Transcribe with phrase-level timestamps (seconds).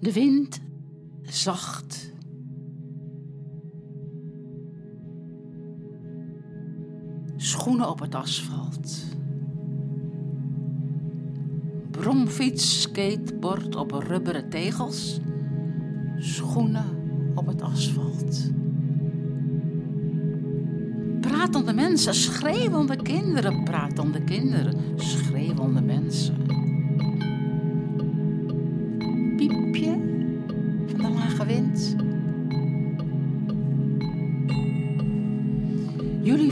[0.00, 0.60] De wind
[1.22, 2.12] zacht.
[7.36, 9.04] Schoenen op het asfalt.
[11.90, 15.20] Bromfiets, skateboard op rubberen tegels.
[16.16, 16.84] Schoenen
[17.34, 18.50] op het asfalt.
[21.20, 26.39] Pratende mensen, schreeuwende kinderen, pratende kinderen, schreeuwende mensen.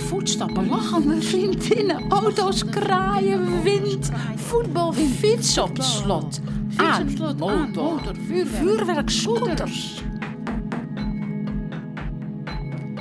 [0.09, 6.41] Voetstappen, lachende vriendinnen, auto's, kraaien, wind, voetbal, fiets op slot.
[6.77, 7.09] Aan,
[7.39, 8.17] motor,
[8.49, 10.03] vuurwerk, scooters.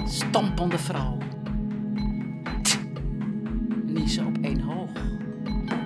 [0.06, 1.18] Stampende vrouw.
[3.86, 4.90] Niezen op één hoog.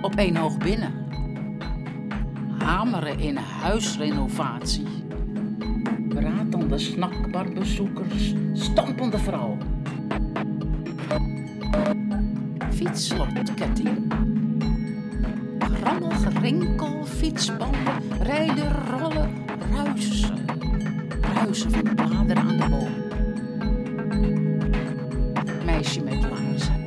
[0.02, 0.92] Op één hoog binnen.
[2.58, 4.86] Hameren in huisrenovatie.
[6.08, 8.34] Bratende snackbarbezoekers.
[8.52, 9.56] Stampende vrouw.
[12.92, 14.12] Fietslotketting.
[15.82, 19.30] Rammel, gerinkel, fietsbanden, rijden, rollen,
[19.70, 20.38] ruisen.
[21.34, 22.90] Ruisen van de bladeren aan de boom.
[25.64, 26.82] Meisje met laarzen.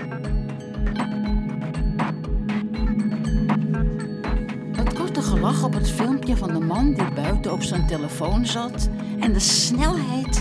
[4.76, 8.90] Het korte gelach op het filmpje van de man die buiten op zijn telefoon zat
[9.20, 10.35] en de snelheid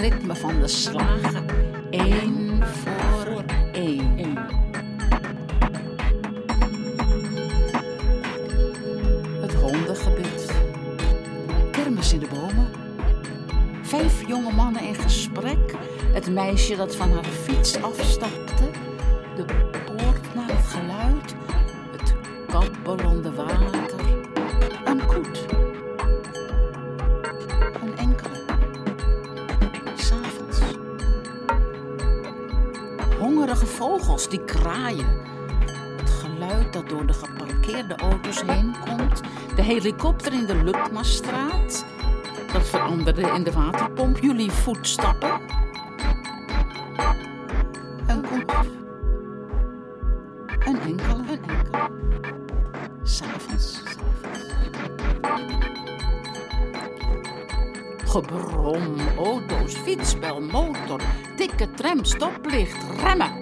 [0.00, 1.44] ritme van de slagen.
[1.90, 4.36] Eén voor één.
[9.40, 10.52] Het hondengebit.
[11.70, 12.68] Kermis in de bomen.
[13.82, 15.74] Vijf jonge mannen in gesprek.
[16.12, 18.39] Het meisje dat van haar fiets afstapte.
[34.70, 39.20] Het geluid dat door de geparkeerde auto's heen komt.
[39.56, 41.84] De helikopter in de Lukmastraat.
[42.52, 44.18] Dat veranderde in de waterpomp.
[44.18, 45.40] Jullie voetstappen.
[48.06, 48.52] Een koet.
[50.46, 51.90] Een enkele, een enkele.
[53.02, 53.82] S'avonds.
[58.04, 61.00] Gebrom, auto's, fietsbel, motor,
[61.36, 63.39] dikke tram, stoplicht, remmen.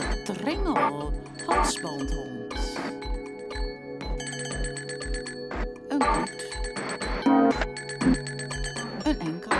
[0.00, 1.12] Getringel,
[1.46, 2.54] halsbandhond.
[5.88, 6.50] Een koet.
[9.04, 9.50] Een enkel.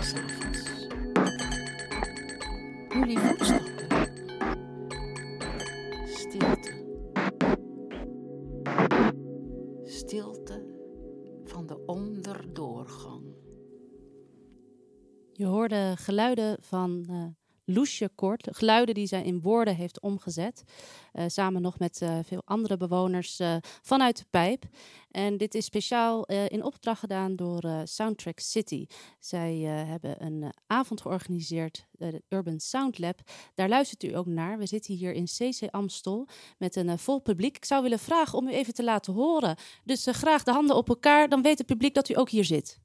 [0.00, 0.88] S'avonds.
[2.88, 3.86] Jullie voetstappen.
[6.06, 6.72] Stilte.
[9.84, 10.64] Stilte
[11.44, 13.34] van de onderdoorgang.
[15.32, 18.48] Je hoorde geluiden van eh Loesje Kort.
[18.50, 20.64] Geluiden die zij in woorden heeft omgezet.
[21.12, 24.64] eh, samen nog met eh, veel andere bewoners eh, vanuit de pijp.
[25.10, 28.86] En dit is speciaal in opdracht gedaan door Soundtrack City.
[29.18, 33.20] Zij hebben een avond georganiseerd, de Urban Sound Lab.
[33.54, 34.58] Daar luistert u ook naar.
[34.58, 37.56] We zitten hier in CC Amstel met een vol publiek.
[37.56, 39.56] Ik zou willen vragen om u even te laten horen.
[39.84, 42.80] Dus graag de handen op elkaar, dan weet het publiek dat u ook hier zit.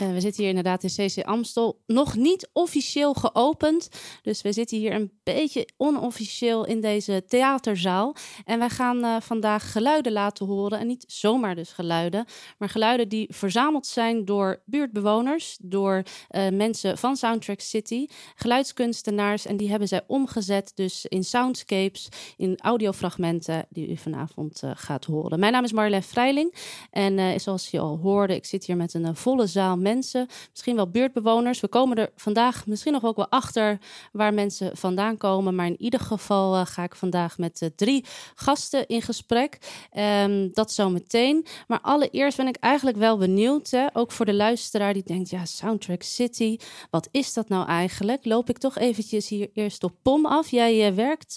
[0.00, 1.82] Eh, we zitten hier inderdaad in CC Amstel.
[1.86, 3.88] Nog niet officieel geopend.
[4.22, 8.16] Dus we zitten hier een beetje onofficieel in deze theaterzaal.
[8.44, 10.78] En wij gaan eh, vandaag geluiden laten horen.
[10.78, 12.24] En niet zomaar dus geluiden.
[12.58, 15.58] Maar geluiden die verzameld zijn door buurtbewoners.
[15.62, 18.06] Door eh, mensen van Soundtrack City.
[18.34, 19.46] Geluidskunstenaars.
[19.46, 22.08] En die hebben zij omgezet dus in soundscapes.
[22.36, 25.38] In audiofragmenten die u vanavond gaat horen.
[25.38, 26.54] Mijn naam is Marjolein Vrijling.
[26.90, 30.90] En zoals je al hoorde, ik zit hier met een volle zaal mensen, misschien wel
[30.90, 31.60] buurtbewoners.
[31.60, 33.78] We komen er vandaag misschien nog ook wel achter
[34.12, 35.54] waar mensen vandaan komen.
[35.54, 38.04] Maar in ieder geval uh, ga ik vandaag met uh, drie
[38.34, 39.58] gasten in gesprek.
[39.98, 41.46] Um, dat zo meteen.
[41.66, 45.44] Maar allereerst ben ik eigenlijk wel benieuwd, hè, ook voor de luisteraar die denkt, ja,
[45.44, 46.56] Soundtrack City,
[46.90, 48.24] wat is dat nou eigenlijk?
[48.24, 50.50] Loop ik toch eventjes hier eerst op POM af.
[50.50, 51.34] Jij uh, werkt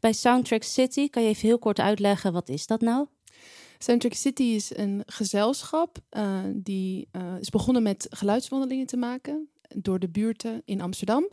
[0.00, 1.08] bij Soundtrack City.
[1.08, 3.06] Kan je even heel kort uitleggen, wat is dat nou?
[3.82, 9.98] Soundtrack City is een gezelschap uh, die uh, is begonnen met geluidswandelingen te maken door
[9.98, 11.28] de buurten in Amsterdam.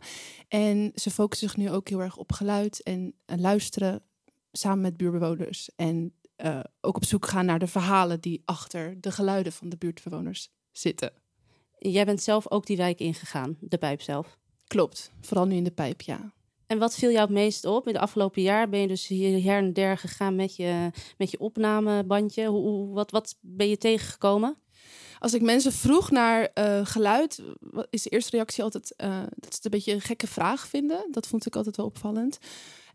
[0.48, 4.02] En ze focussen zich nu ook heel erg op geluid en uh, luisteren
[4.52, 5.70] samen met buurtbewoners.
[5.76, 6.14] En
[6.80, 11.12] ook op zoek gaan naar de verhalen die achter de geluiden van de buurtbewoners zitten.
[11.78, 14.38] Jij bent zelf ook die wijk ingegaan, de pijp zelf?
[14.66, 16.32] Klopt, vooral nu in de pijp, ja.
[16.70, 17.86] En wat viel jou het meest op?
[17.86, 21.30] In de afgelopen jaar ben je dus hier her en der gegaan met je, met
[21.30, 22.46] je opnamebandje.
[22.46, 24.56] Hoe, wat, wat ben je tegengekomen?
[25.18, 27.42] Als ik mensen vroeg naar uh, geluid,
[27.90, 31.08] is de eerste reactie altijd uh, dat ze het een beetje een gekke vraag vinden.
[31.10, 32.38] Dat vond ik altijd wel opvallend.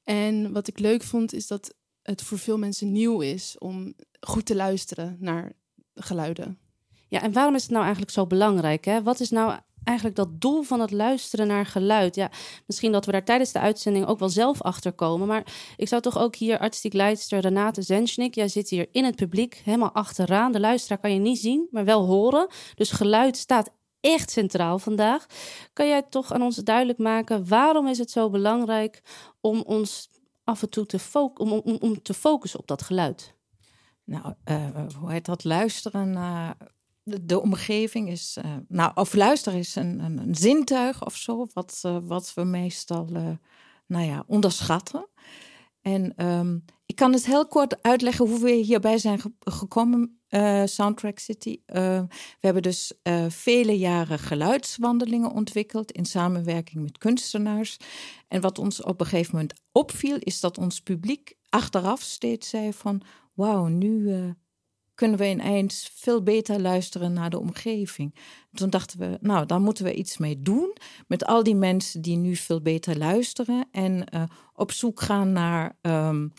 [0.04, 4.46] En wat ik leuk vond, is dat het voor veel mensen nieuw is om goed
[4.46, 5.52] te luisteren naar
[5.94, 6.60] geluiden.
[7.08, 8.86] Ja, en waarom is het nou eigenlijk zo belangrijk?
[8.86, 9.04] Hè?
[9.04, 12.16] Wat is nou eigenlijk dat doel van het luisteren naar geluid.
[12.16, 12.32] Ja,
[12.66, 15.28] misschien dat we daar tijdens de uitzending ook wel zelf achter komen.
[15.28, 18.36] Maar ik zou toch ook hier artistiek leidster Renate Zenschnik.
[18.36, 20.52] Jij zit hier in het publiek, helemaal achteraan.
[20.52, 22.48] De luisteraar kan je niet zien, maar wel horen.
[22.76, 25.26] Dus geluid staat echt centraal vandaag.
[25.74, 29.02] Kan jij toch aan ons duidelijk maken waarom is het zo belangrijk
[29.42, 30.10] om ons
[30.44, 33.34] af en toe te, om, om, te focussen op dat geluid?
[34.04, 34.66] Nou, uh,
[35.00, 35.44] hoe heet dat?
[35.44, 36.58] Luisteren naar
[37.06, 41.98] de, omgeving is, uh, nou, of luisteren is een, een, zintuig of zo, wat, uh,
[42.04, 43.30] wat we meestal, uh,
[43.88, 45.08] nou ja, onderschatten.
[45.82, 50.20] En um, ik kan het heel kort uitleggen hoe we hierbij zijn ge gekomen,
[50.66, 51.60] Soundtrack City.
[51.66, 52.08] we
[52.40, 52.94] hebben dus
[53.28, 57.78] vele jaren geluidswandelingen ontwikkeld in samenwerking met kunstenaars.
[58.28, 62.74] En wat ons op een gegeven moment opviel, is dat ons publiek achteraf steeds zei
[62.74, 63.02] van,
[63.34, 64.12] wauw, nu
[64.96, 68.16] kunnen we ineens veel beter luisteren naar de omgeving.
[68.54, 70.76] Toen dachten we, nou, daar moeten we iets mee doen
[71.08, 75.78] met al die mensen die nu veel beter luisteren en uh, op zoek gaan naar
[75.82, 76.34] um,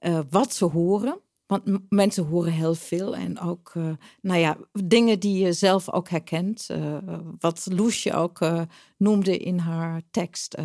[0.00, 1.20] uh, wat ze horen.
[1.46, 3.90] Want mensen horen heel veel en ook, uh,
[4.20, 6.68] nou ja, dingen die je zelf ook herkent.
[6.70, 6.96] Uh,
[7.38, 8.62] wat Loesje ook uh,
[8.96, 10.56] noemde in haar tekst: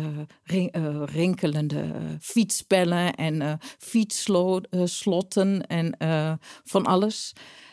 [1.04, 5.96] rinkelende fietsbellen en fietsslotten en
[6.64, 7.32] van alles.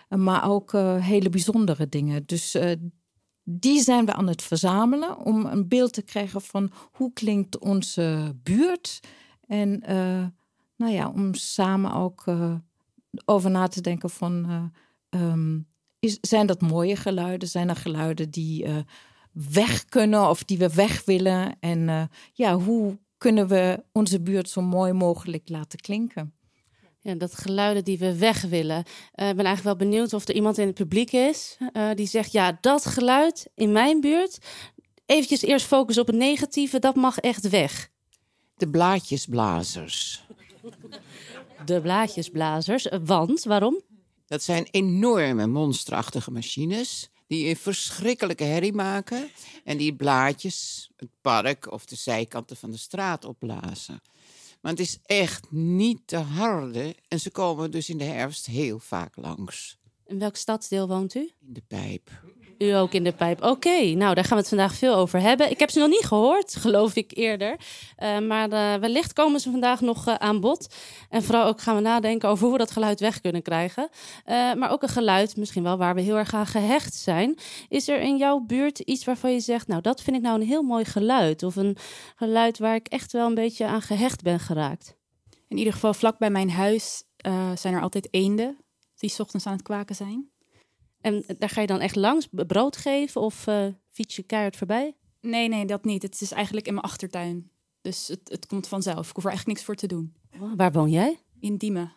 [0.09, 2.25] maar ook hele bijzondere dingen.
[2.25, 2.57] Dus
[3.43, 8.35] die zijn we aan het verzamelen om een beeld te krijgen van hoe klinkt onze
[8.43, 8.99] buurt.
[9.47, 9.83] En
[10.75, 12.23] nou ja, om samen ook
[13.25, 14.45] over na te denken van...
[14.49, 15.67] Uh, um,
[15.99, 17.47] is, zijn dat mooie geluiden?
[17.47, 18.77] Zijn er geluiden die uh,
[19.31, 21.57] weg kunnen of die we weg willen?
[21.59, 22.03] En uh,
[22.33, 26.33] ja, hoe kunnen we onze buurt zo mooi mogelijk laten klinken?
[27.01, 28.79] Ja, dat geluiden die we weg willen.
[28.79, 28.85] Ik
[29.15, 31.57] ben eigenlijk wel benieuwd of er iemand in het publiek is
[31.95, 34.37] die zegt: Ja, dat geluid in mijn buurt.
[35.05, 37.89] Eventjes eerst focussen op het negatieve, dat mag echt weg.
[38.55, 40.23] De blaadjesblazers
[41.65, 42.87] de blaadjesblazers.
[43.03, 43.81] Want, waarom?
[44.25, 49.29] Dat zijn enorme monsterachtige machines die een verschrikkelijke herrie maken
[49.63, 54.01] en die blaadjes, het park of de zijkanten van de straat opblazen.
[54.61, 58.79] Maar het is echt niet te harde en ze komen dus in de herfst heel
[58.79, 59.77] vaak langs.
[60.05, 61.19] In welk stadsdeel woont u?
[61.19, 62.09] In de Pijp.
[62.59, 63.43] U ook in de pijp.
[63.43, 65.49] Oké, nou daar gaan we het vandaag veel over hebben.
[65.49, 67.55] Ik heb ze nog niet gehoord, geloof ik eerder.
[67.99, 70.75] Uh, maar uh, wellicht komen ze vandaag nog uh, aan bod.
[71.09, 73.89] En vooral ook gaan we nadenken over hoe we dat geluid weg kunnen krijgen.
[74.25, 77.37] maar ook een geluid, misschien wel waar we heel erg aan gehecht zijn.
[77.69, 80.47] Is er in jouw buurt iets waarvan je zegt, nou dat vind ik nou een
[80.47, 81.43] heel mooi geluid?
[81.43, 81.77] Of een
[82.15, 84.95] geluid waar ik echt wel een beetje aan gehecht ben geraakt?
[85.47, 87.03] In ieder geval vlak bij mijn huis
[87.55, 88.57] zijn er altijd eenden
[88.95, 90.29] die ochtends aan het kwaken zijn.
[91.01, 94.95] En daar ga je dan echt langs brood geven of uh, fiets je keihard voorbij?
[95.21, 96.01] Nee, nee, dat niet.
[96.01, 97.51] Het is eigenlijk in mijn achtertuin.
[97.81, 99.09] Dus het, het komt vanzelf.
[99.09, 100.13] Ik hoef er eigenlijk niks voor te doen.
[100.55, 101.19] waar woon jij?
[101.39, 101.93] In Diemen.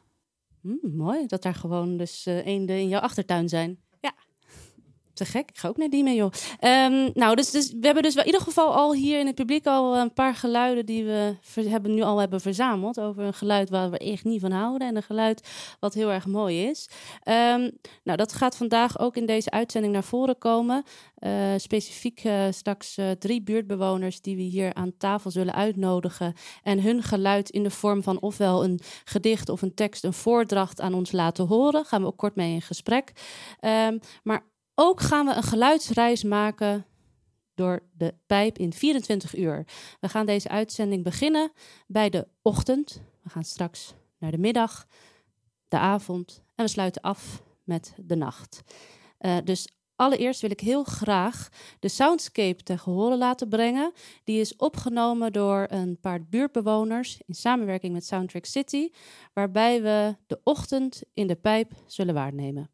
[0.61, 3.82] Hmm, mooi dat daar gewoon dus uh, eenden in jouw achtertuin zijn.
[5.15, 6.33] Te gek, ik ga ook naar die mee, joh.
[6.61, 9.67] Um, nou, dus, dus, we hebben dus in ieder geval al hier in het publiek
[9.67, 13.01] al een paar geluiden die we hebben, nu al hebben verzameld.
[13.01, 15.49] Over een geluid waar we echt niet van houden en een geluid
[15.81, 16.89] wat heel erg mooi is.
[17.29, 17.71] Um,
[18.03, 20.85] nou, dat gaat vandaag ook in deze uitzending naar voren komen.
[21.19, 26.35] Uh, specifiek uh, straks drie buurtbewoners die we hier aan tafel zullen uitnodigen.
[26.63, 30.81] En hun geluid in de vorm van ofwel een gedicht of een tekst, een voordracht
[30.81, 31.85] aan ons laten horen.
[31.85, 33.13] Gaan we ook kort mee in gesprek.
[33.61, 36.87] Um, maar Ook gaan we een geluidsreis maken
[37.55, 39.67] door de pijp in 24 uur.
[40.01, 41.53] We gaan deze uitzending beginnen
[41.87, 43.03] bij de ochtend.
[43.23, 44.87] We gaan straks naar de middag,
[45.69, 48.63] de avond en we sluiten af met de nacht.
[49.21, 51.49] Uh, dus allereerst wil ik heel graag
[51.81, 53.93] de soundscape ten gehore laten brengen.
[54.25, 58.91] Die is opgenomen door een paar buurtbewoners in samenwerking met Soundtrack City,
[59.33, 62.71] waarbij we de ochtend in de pijp zullen waarnemen.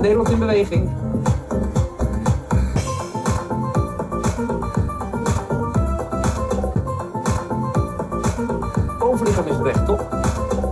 [0.00, 0.90] Bij Nederland in Beweging.
[8.98, 10.08] Bovenlichaam is rechtop.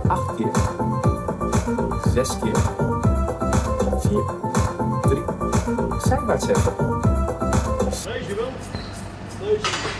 [0.07, 0.51] Acht keer.
[2.13, 2.57] Zes keer.
[3.99, 4.23] Vier.
[5.01, 5.23] Drie.
[5.97, 6.73] Zijwaarts zetten.
[8.03, 8.51] Deze wel.
[9.39, 9.95] Deze.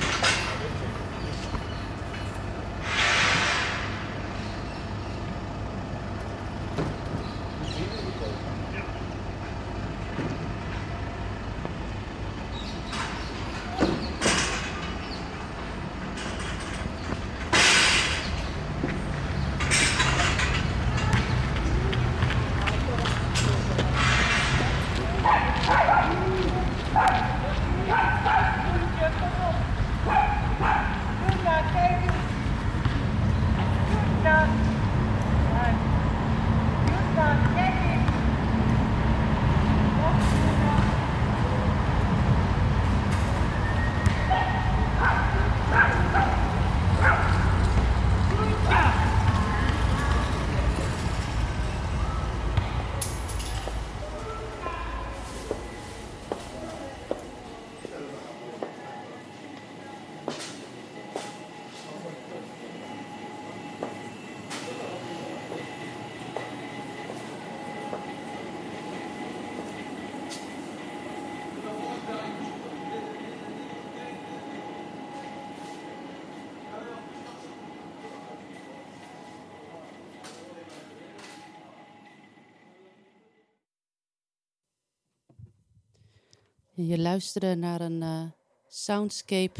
[86.79, 88.21] Je luisterde naar een uh,
[88.67, 89.59] soundscape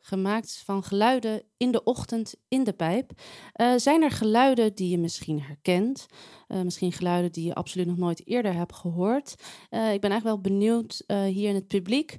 [0.00, 3.10] gemaakt van geluiden in de ochtend in de pijp.
[3.56, 6.06] Uh, zijn er geluiden die je misschien herkent?
[6.48, 9.30] Uh, misschien geluiden die je absoluut nog nooit eerder hebt gehoord?
[9.70, 12.18] ik ben eigenlijk wel benieuwd hier in het publiek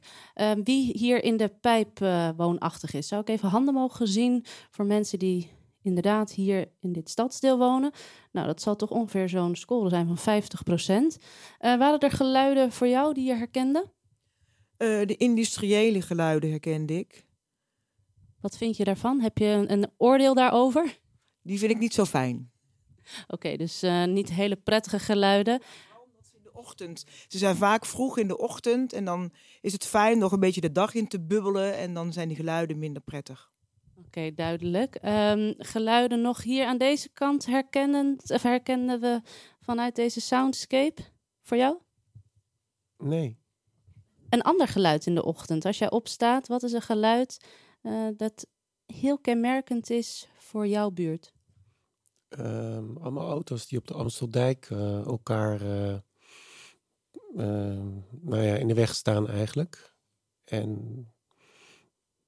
[0.63, 1.99] wie hier in de pijp
[2.37, 3.07] woonachtig is.
[3.07, 5.49] Zou ik even handen mogen zien voor mensen die
[5.83, 7.91] inderdaad hier in dit stadsdeel wonen.
[8.31, 11.17] Nou, dat zal toch ongeveer zo'n score zijn van 50 procent.
[11.17, 13.91] Uh, waren er geluiden voor jou die je herkende?
[14.77, 17.25] Uh, de industriële geluiden herkende ik.
[18.41, 19.21] Wat vind je daarvan?
[19.21, 20.99] Heb je een, een oordeel daarover?
[21.41, 22.51] Die vind ik niet zo fijn.
[23.27, 25.61] Oké, dus uh, niet hele prettige geluiden.
[26.33, 27.03] In de ochtend.
[27.27, 30.61] Ze zijn vaak vroeg in de ochtend en dan is het fijn nog een beetje
[30.61, 33.52] de dag in te bubbelen en dan zijn die geluiden minder prettig.
[34.05, 34.99] Oké, duidelijk.
[35.05, 39.21] Um, geluiden nog hier aan deze kant herkennen, of herkennen we
[39.59, 41.01] vanuit deze soundscape
[41.41, 41.77] voor jou?
[42.97, 43.37] Nee.
[44.29, 45.65] Een ander geluid in de ochtend.
[45.65, 47.45] Als jij opstaat, wat is een geluid
[47.81, 48.47] uh, dat
[48.85, 51.33] heel kenmerkend is voor jouw buurt?
[52.39, 55.97] Um, allemaal auto's die op de Amsteldijk uh, elkaar uh,
[58.21, 59.95] nou ja, in de weg staan eigenlijk.
[60.43, 61.12] En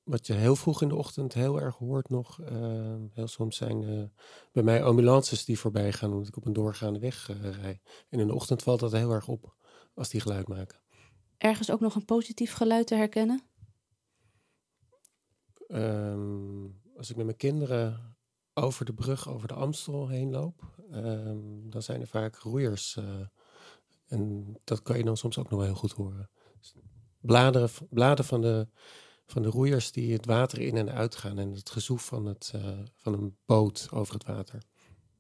[0.06, 2.40] wat je heel vroeg in de ochtend heel erg hoort nog.
[2.40, 4.04] Uh, heel soms zijn uh,
[4.52, 7.82] bij mij ambulances die voorbij gaan omdat ik op een doorgaande weg uh, rij.
[8.10, 9.56] En in de ochtend valt dat heel erg op
[9.94, 10.80] als die geluid maken.
[11.38, 13.42] Ergens ook nog een positief geluid te herkennen?
[15.68, 18.18] Um, als ik met mijn kinderen
[18.54, 23.00] over de brug over de Amstel heen loop, um, dan zijn er vaak roeiers.
[24.08, 26.30] en dat kan je dan soms ook nog wel heel goed horen.
[27.20, 28.68] Bladeren, bladen van de
[29.26, 32.52] van de roeiers die het water in en uit gaan en het gezoef van, het,
[32.56, 34.64] uh, van een boot over het water.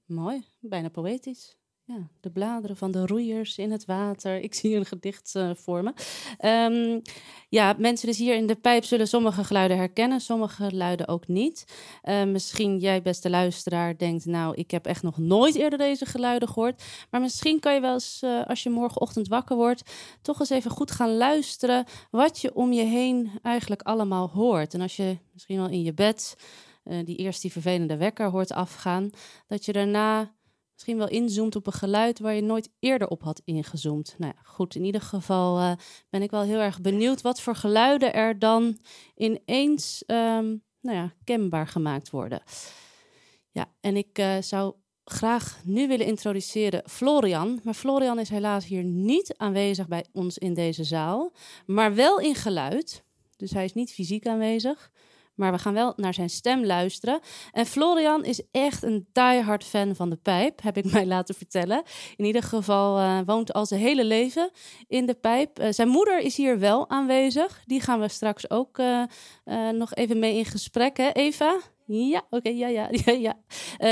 [0.05, 1.57] Mooi, bijna poëtisch.
[1.87, 4.39] Ja, de bladeren van de roeiers in het water.
[4.39, 5.93] Ik zie een gedicht uh.
[6.37, 6.99] Ehm,
[7.49, 11.65] ja, mensen dus hier in de pijp zullen sommige geluiden herkennen, sommige geluiden ook niet.
[12.03, 16.47] Uh, misschien jij, beste luisteraar, denkt, nou, ik heb echt nog nooit eerder deze geluiden
[16.47, 16.83] gehoord.
[17.09, 20.71] Maar misschien kan je wel eens, uh, als je morgenochtend wakker wordt, toch eens even
[20.71, 24.73] goed gaan luisteren wat je om je heen eigenlijk allemaal hoort.
[24.73, 26.37] En als je misschien wel in je bed
[27.05, 29.09] die eerst die vervelende wekker hoort afgaan,
[29.47, 30.33] dat je daarna
[30.75, 34.15] misschien wel inzoomt op een geluid waar je nooit eerder op had ingezoomd.
[34.17, 35.71] Nou ja, goed, in ieder geval uh,
[36.09, 38.77] ben ik wel heel erg benieuwd wat voor geluiden er dan
[39.15, 42.41] ineens um, nou ja, kenbaar gemaakt worden.
[43.51, 47.59] Ja, en ik uh, zou graag nu willen introduceren Florian.
[47.63, 51.33] Maar Florian is helaas hier niet aanwezig bij ons in deze zaal,
[51.65, 53.03] maar wel in geluid.
[53.37, 54.91] Dus hij is niet fysiek aanwezig.
[55.35, 57.19] Maar we gaan wel naar zijn stem luisteren.
[57.51, 61.83] En Florian is echt een diehard fan van de pijp, heb ik mij laten vertellen.
[62.15, 64.49] In ieder geval uh, woont al zijn hele leven
[64.87, 65.59] in de pijp.
[65.59, 67.61] Uh, zijn moeder is hier wel aanwezig.
[67.65, 69.03] Die gaan we straks ook uh,
[69.71, 71.59] nog even mee in gesprek, hè, Eva?
[71.85, 73.35] Ja, oké, ja, ja, ja,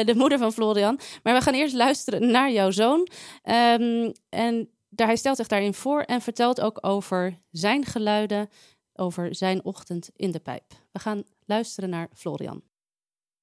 [0.03, 0.99] de moeder van Florian.
[1.23, 3.07] Maar we gaan eerst luisteren naar jouw zoon.
[3.43, 8.49] Um, en daar, hij stelt zich daarin voor en vertelt ook over zijn geluiden
[8.95, 10.63] over zijn ochtend in de pijp.
[10.91, 12.61] We gaan luisteren naar Florian.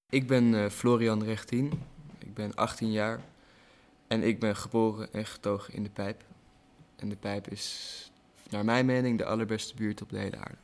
[0.08, 1.72] Ik ben uh, Florian Rechtien.
[2.18, 3.20] Ik ben 18 jaar.
[4.06, 6.24] En ik ben geboren en getogen in de pijp.
[6.96, 8.10] En de pijp is,
[8.48, 10.58] naar mijn mening, de allerbeste buurt op de hele aarde.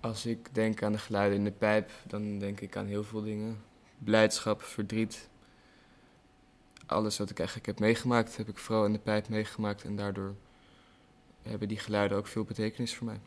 [0.00, 3.22] Als ik denk aan de geluiden in de pijp, dan denk ik aan heel veel
[3.22, 3.62] dingen.
[3.98, 5.28] Blijdschap, verdriet.
[6.86, 9.84] Alles wat ik eigenlijk heb meegemaakt, heb ik vooral in de pijp meegemaakt.
[9.84, 10.34] En daardoor
[11.48, 13.20] hebben die geluiden ook veel betekenis voor mij.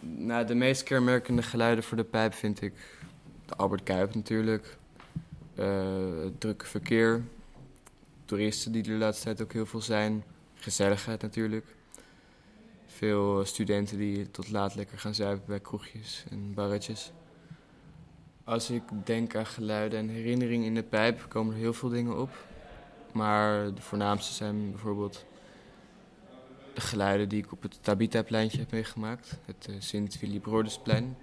[0.00, 2.74] Nou, de meest kenmerkende geluiden voor de pijp vind ik
[3.46, 4.76] de Albert Kuip natuurlijk.
[5.58, 7.22] Uh, het drukke verkeer.
[8.24, 10.24] Toeristen die de laatste tijd ook heel veel zijn.
[10.54, 11.66] Gezelligheid natuurlijk.
[12.86, 17.12] Veel studenten die tot laat lekker gaan zuipen bij kroegjes en barretjes.
[18.44, 22.20] Als ik denk aan geluiden en herinneringen in de pijp, komen er heel veel dingen
[22.20, 22.30] op.
[23.12, 25.24] Maar de voornaamste zijn bijvoorbeeld
[26.76, 29.38] de geluiden die ik op het Tabita-pleintje heb meegemaakt.
[29.44, 31.16] Het uh, Sint-Willibrordusplein.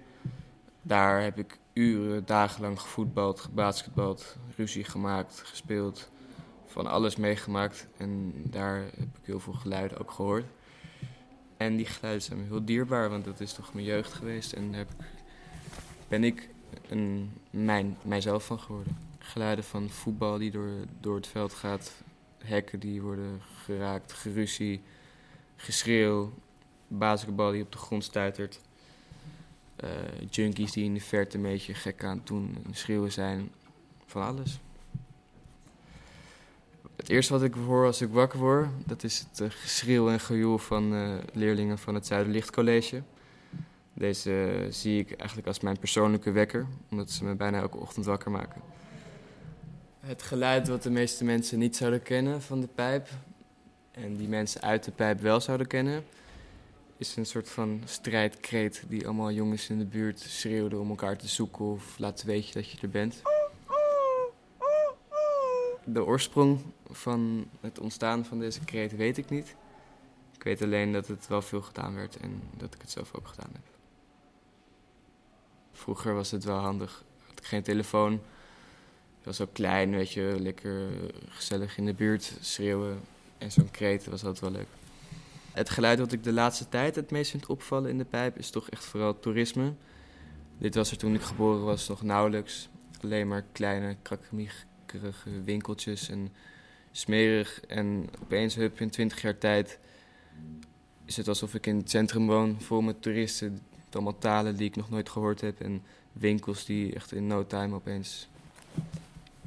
[0.82, 6.10] Daar heb ik uren, dagenlang gevoetbald, gebasketbald, ruzie gemaakt, gespeeld.
[6.66, 7.86] Van alles meegemaakt.
[7.96, 10.44] En daar heb ik heel veel geluiden ook gehoord.
[11.56, 14.52] En die geluiden zijn me heel dierbaar, want dat is toch mijn jeugd geweest.
[14.52, 14.86] En daar
[16.08, 16.48] ben ik
[16.88, 18.98] een, mijn, mijzelf van geworden.
[19.18, 21.92] Geluiden van voetbal die door, door het veld gaat.
[22.38, 24.82] Hekken die worden geraakt, geruzie
[25.56, 26.32] geschreeuw,
[26.88, 28.60] basketbal die op de grond stuitert.
[29.84, 29.90] Uh,
[30.30, 33.50] junkies die in de verte een beetje gek aan doen en schreeuwen zijn.
[34.06, 34.60] Van alles.
[36.96, 40.20] Het eerste wat ik hoor als ik wakker word, dat is het uh, geschreeuw en
[40.20, 43.02] gejoel van uh, leerlingen van het Zuiderlichtcollege.
[43.92, 48.30] Deze zie ik eigenlijk als mijn persoonlijke wekker, omdat ze me bijna elke ochtend wakker
[48.30, 48.62] maken.
[50.00, 53.08] Het geluid wat de meeste mensen niet zouden kennen van de pijp,
[53.94, 56.04] en die mensen uit de pijp wel zouden kennen,
[56.96, 61.28] is een soort van strijdkreet die allemaal jongens in de buurt schreeuwden om elkaar te
[61.28, 63.22] zoeken of laten weten dat je er bent.
[65.84, 69.56] De oorsprong van het ontstaan van deze kreet weet ik niet.
[70.34, 73.28] Ik weet alleen dat het wel veel gedaan werd en dat ik het zelf ook
[73.28, 73.62] gedaan heb.
[75.72, 77.04] Vroeger was het wel handig.
[77.26, 78.12] Had ik geen telefoon.
[79.18, 80.90] Ik was ook klein, weet je, lekker
[81.28, 83.00] gezellig in de buurt schreeuwen.
[83.38, 84.68] En zo'n kreet was altijd wel leuk.
[85.54, 88.50] Het geluid wat ik de laatste tijd het meest vind opvallen in de pijp is
[88.50, 89.72] toch echt vooral toerisme.
[90.58, 92.68] Dit was er toen ik geboren was nog nauwelijks.
[93.00, 96.32] Alleen maar kleine, krakkemiekerige winkeltjes en
[96.90, 97.60] smerig.
[97.60, 99.78] En opeens, hup, in twintig jaar tijd
[101.04, 103.60] is het alsof ik in het centrum woon, vol met toeristen.
[103.90, 107.74] Allemaal talen die ik nog nooit gehoord heb en winkels die echt in no time
[107.74, 108.28] opeens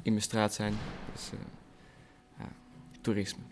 [0.02, 0.74] in mijn straat zijn.
[1.12, 1.40] Dus, uh,
[2.38, 2.48] ja,
[3.00, 3.47] toerisme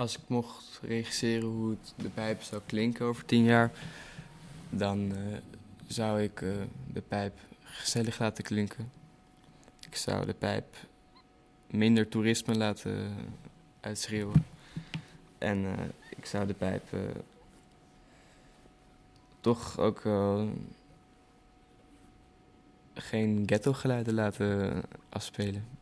[0.00, 3.70] als ik mocht regisseren hoe het de pijp zou klinken over tien jaar,
[4.70, 5.36] dan uh,
[5.86, 6.54] zou ik uh,
[6.92, 8.90] de pijp gezellig laten klinken.
[9.86, 10.76] Ik zou de pijp
[11.66, 13.14] minder toerisme laten
[13.80, 14.46] uitschreeuwen.
[15.38, 15.72] En uh,
[16.16, 16.84] ik zou de pijp
[19.40, 20.02] toch ook
[22.94, 25.79] geen ghetto-geluiden laten afspelen.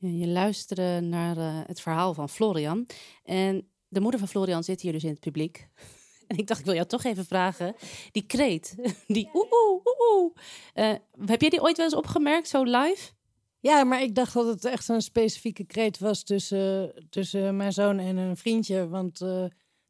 [0.00, 2.86] Je luisterde naar uh, het verhaal van Florian.
[3.24, 5.68] En de moeder van Florian zit hier dus in het publiek.
[6.26, 7.74] En ik dacht, ik wil jou toch even vragen.
[8.12, 8.74] Die kreet,
[9.06, 10.34] die oeh, oeh, oeh,
[10.74, 10.94] uh,
[11.26, 13.10] heb jij die ooit wel eens opgemerkt, zo live?
[13.60, 17.98] Ja, maar ik dacht dat het echt een specifieke kreet was tussen, tussen mijn zoon
[17.98, 18.88] en een vriendje.
[18.88, 19.44] Want uh,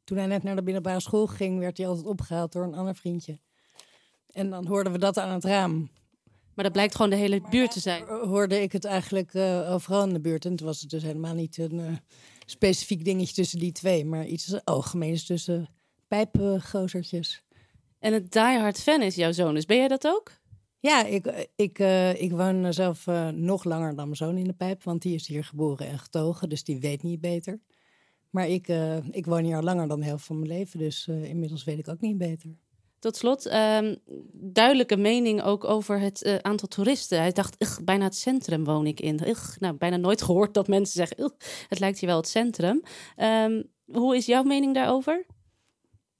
[0.05, 2.95] toen hij net naar de middelbare school ging, werd hij altijd opgehaald door een ander
[2.95, 3.39] vriendje.
[4.33, 5.91] En dan hoorden we dat aan het raam.
[6.61, 8.05] Maar dat blijkt gewoon de hele buurt te zijn.
[8.07, 10.45] Hoorde ik het eigenlijk uh, overal in de buurt.
[10.45, 11.87] En het was het dus helemaal niet een uh,
[12.47, 15.69] specifiek dingetje tussen die twee, maar iets algemeens tussen
[16.09, 17.43] pijpgozertjes.
[17.99, 20.33] En het diehard fan is jouw zoon, dus ben jij dat ook?
[20.81, 24.53] Ja, ik, ik, uh, ik woon zelf uh, nog langer dan mijn zoon in de
[24.53, 27.61] pijp, want die is hier geboren en getogen, dus die weet niet beter.
[28.31, 31.09] Maar ik, uh, ik woon hier al langer dan de helft van mijn leven, dus
[31.09, 32.51] inmiddels weet ik ook niet beter.
[33.01, 33.97] Tot slot, um,
[34.33, 37.19] duidelijke mening ook over het aantal toeristen.
[37.19, 39.29] Hij dacht, bijna het centrum woon ik in.
[39.29, 41.33] Ugh, nou, bijna nooit gehoord dat mensen zeggen,
[41.69, 42.83] het lijkt hier wel het centrum.
[43.17, 45.27] Um, hoe is jouw mening daarover?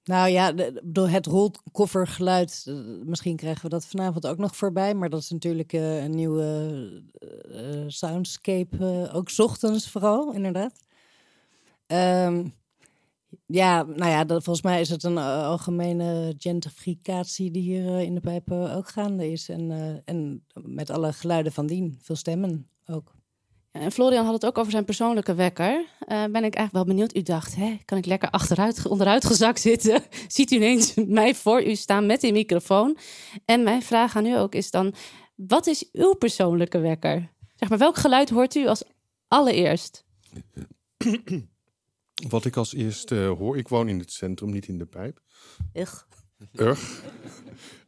[0.03, 4.93] Nou ja, door het rolkoffergeluid, eh, misschien krijgen we dat vanavond ook nog voorbij.
[4.93, 7.03] Maar dat is natuurlijk uh, een nieuwe
[7.87, 10.79] soundscape, ook ochtends vooral, inderdaad.
[11.87, 12.53] Um,
[13.45, 18.21] ja, nou ja, dat, volgens mij is het een algemene gentrificatie die hier in de
[18.21, 19.49] pijpen ook gaande is.
[19.49, 23.13] En, en met alle geluiden van dien, veel stemmen ook.
[23.71, 25.71] Ja, en Florian had het ook over zijn persoonlijke wekker.
[25.71, 27.15] Uh, ben ik eigenlijk wel benieuwd.
[27.15, 30.03] U dacht, hè, kan ik lekker achteruit, onderuit gezakt zitten?
[30.27, 32.97] Ziet u ineens mij voor u staan met die microfoon?
[33.45, 34.93] En mijn vraag aan u ook is dan,
[35.35, 37.31] wat is uw persoonlijke wekker?
[37.55, 38.83] Zeg maar, welk geluid hoort u als
[39.27, 40.05] allereerst?
[42.29, 45.21] Wat ik als eerste hoor, ik woon in het centrum, niet in de pijp.
[45.73, 46.03] Ugh.
[46.53, 46.81] Ugh.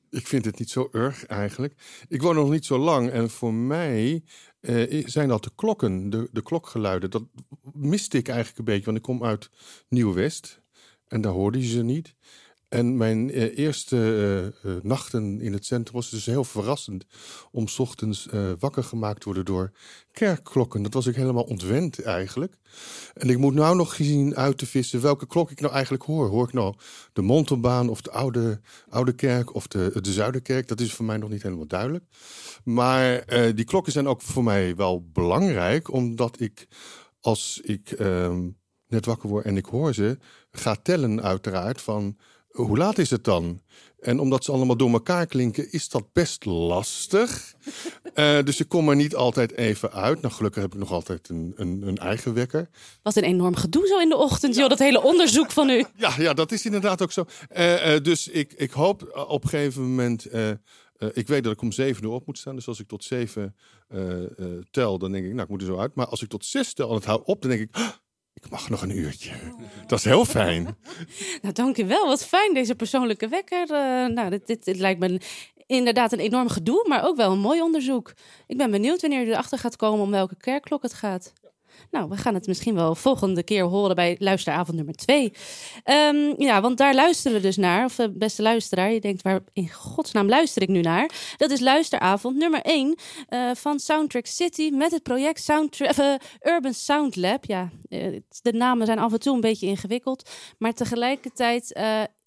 [0.10, 2.04] Ik vind het niet zo erg eigenlijk.
[2.08, 4.24] Ik woon nog niet zo lang en voor mij
[4.62, 7.10] uh, zijn dat de klokken, de, de klokgeluiden.
[7.10, 7.24] Dat
[7.74, 9.50] miste ik eigenlijk een beetje, want ik kom uit
[9.90, 10.62] Nieuw-West
[11.08, 12.16] en daar hoorde je ze niet.
[12.74, 17.06] En mijn uh, eerste uh, nachten in het centrum was dus heel verrassend
[17.52, 18.28] om s ochtends
[18.60, 19.72] wakker gemaakt te worden door
[20.12, 20.82] kerkklokken.
[20.82, 22.58] Dat was ik helemaal ontwend eigenlijk.
[23.14, 26.28] En ik moet nou nog zien uit te vissen welke klok ik nou eigenlijk hoor.
[26.28, 26.76] Hoor ik nou
[27.14, 30.68] de Montelbaan of de Oude, oude Kerk of de, de Zuiderkerk?
[30.68, 32.06] Dat is voor mij nog niet helemaal duidelijk.
[32.64, 36.68] Maar die klokken zijn ook voor mij wel belangrijk, omdat ik
[37.20, 38.50] als ik ehm,
[38.88, 40.18] net wakker word en ik hoor ze,
[40.52, 42.18] ga tellen uiteraard van
[42.54, 43.62] hoe laat is het dan?
[44.00, 47.54] En omdat ze allemaal door elkaar klinken, is dat best lastig.
[48.16, 50.22] uh, dus ik kom er niet altijd even uit.
[50.22, 52.70] Nou, gelukkig heb ik nog altijd een, een, een eigen wekker.
[53.02, 55.86] Wat een enorm gedoe zo in de ochtend, joh, dat hele onderzoek van u.
[55.96, 57.26] Ja, ja dat is inderdaad ook zo.
[57.58, 60.28] Uh, uh, dus ik, ik hoop op een gegeven moment...
[61.14, 62.56] ik weet dat ik om zeven uur op moet staan.
[62.56, 63.56] Dus als ik tot zeven
[64.72, 65.96] tel, dan denk ik, nou, ik moet er zo uit.
[65.96, 68.02] Maar als ik tot zes tel en het houdt op, dan denk ik...
[68.34, 69.32] Ik mag nog een uurtje.
[69.88, 70.64] Dat is heel fijn.
[71.42, 72.08] nou, dank u wel.
[72.08, 73.62] Wat fijn, deze persoonlijke wekker.
[73.62, 75.20] Uh, nou, dit, dit, dit, lijkt me
[75.68, 78.14] inderdaad een enorm gedoe, maar ook wel een mooi onderzoek.
[78.48, 81.34] Ik ben benieuwd wanneer u erachter gaat komen om welke kerkklok het gaat.
[81.94, 85.24] Nou, we gaan het misschien wel volgende keer horen bij luisteravond nummer 2.
[85.24, 85.32] Um,
[85.84, 87.86] ehm, ja, want daar luisteren we dus naar.
[87.86, 91.36] Of uh, beste luisteraar, je denkt, waar in godsnaam luister ik nu naar?
[91.38, 96.16] Dat is luisteravond nummer 1 uh, eh, van Soundtrack City met het project Soundtra uh,
[96.54, 97.46] Urban Sound Lab.
[97.46, 97.70] Ja,
[98.42, 100.30] de namen zijn af en toe een beetje ingewikkeld.
[100.58, 101.80] Maar tegelijkertijd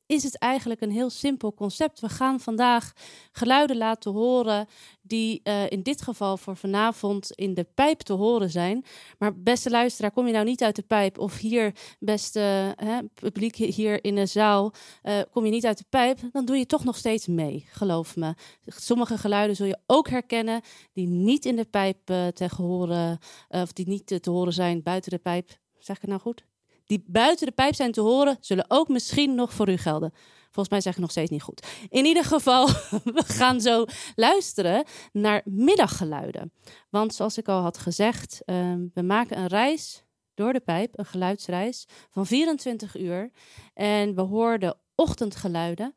[0.07, 2.01] is het eigenlijk een heel simpel concept.
[2.01, 2.93] We gaan vandaag
[3.33, 4.67] geluiden laten horen
[5.03, 8.85] die uh, in dit geval voor vanavond in de pijp te horen zijn.
[9.19, 12.41] Maar beste luisteraar, kom je nou niet uit de pijp of hier, beste
[12.77, 16.57] hè, publiek hier in de zaal, uh, kom je niet uit de pijp, dan doe
[16.57, 18.35] je toch nog steeds mee, geloof me.
[18.67, 20.61] Sommige geluiden zul je ook herkennen
[20.93, 25.11] die niet in de pijp uh, te horen, of die niet te horen zijn buiten
[25.11, 25.49] de pijp.
[25.79, 26.45] Zeg ik het nou goed?
[26.87, 30.13] Die buiten de pijp zijn te horen, zullen ook misschien nog voor u gelden.
[30.45, 31.67] Volgens mij zeg ik nog steeds niet goed.
[31.89, 32.67] In ieder geval,
[33.19, 36.53] we gaan zo luisteren naar middaggeluiden.
[36.91, 41.07] Want zoals ik al had gezegd, uh, we maken een reis door de pijp, een
[41.07, 43.31] geluidsreis van 24 uur.
[43.75, 45.95] En we hoorden ochtendgeluiden.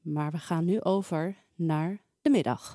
[0.00, 2.74] Maar we gaan nu over naar de middag.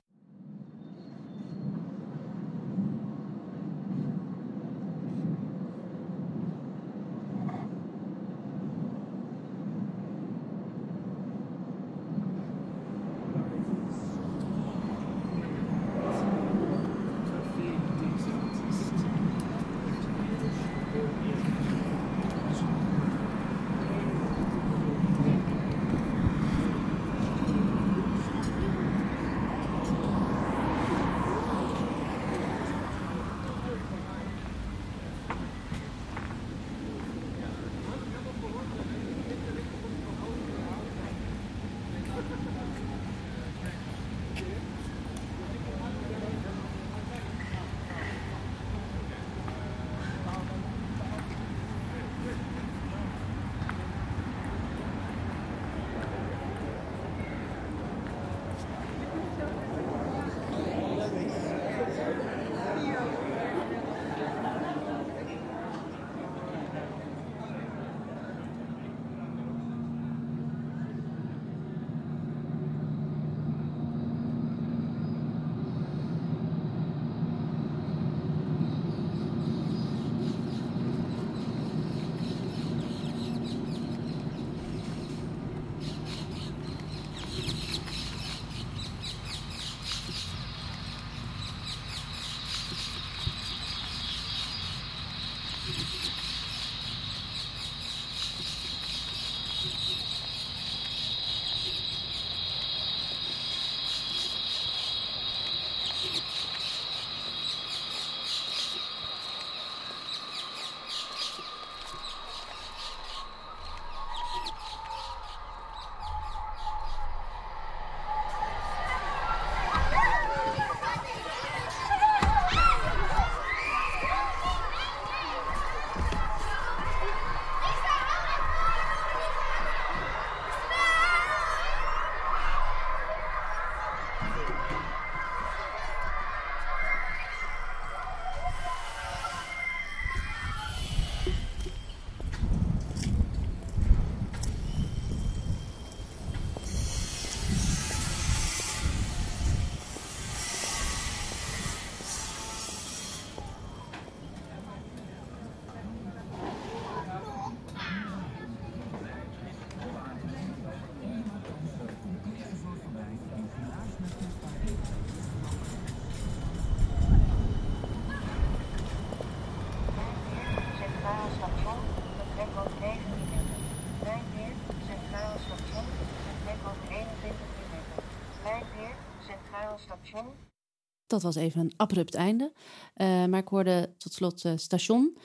[181.09, 182.51] Dat was even een abrupt einde.
[182.95, 185.17] Uh, maar ik hoorde tot slot uh, station.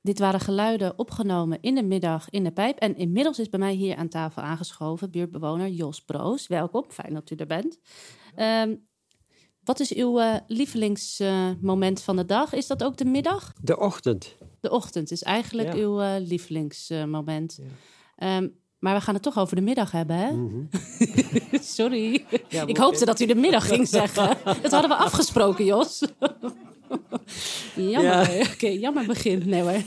[0.00, 2.78] Dit waren geluiden opgenomen in de middag in de pijp.
[2.78, 6.46] En inmiddels is bij mij hier aan tafel aangeschoven buurtbewoner Jos Broos.
[6.46, 7.78] Welkom, fijn dat u er bent.
[8.36, 8.76] Uh,
[9.62, 12.52] wat is uw uh, lievelingsmoment van de dag?
[12.52, 13.52] Is dat ook de middag?
[13.62, 14.36] De ochtend.
[14.60, 15.80] De ochtend is eigenlijk ja.
[15.80, 17.60] uw lievelingsmoment.
[18.16, 18.36] Ja.
[18.36, 20.30] Um, maar we gaan het toch over de middag hebben, hè?
[20.30, 20.68] Mm -hmm.
[21.76, 22.24] Sorry.
[22.48, 24.36] Ja, ik hoopte dat u de middag ging zeggen.
[24.44, 26.04] Dat hadden we afgesproken, Jos.
[27.76, 28.02] jammer.
[28.02, 28.22] Ja.
[28.22, 29.42] Oké, okay, jammer begin.
[29.46, 29.82] Nee hoor.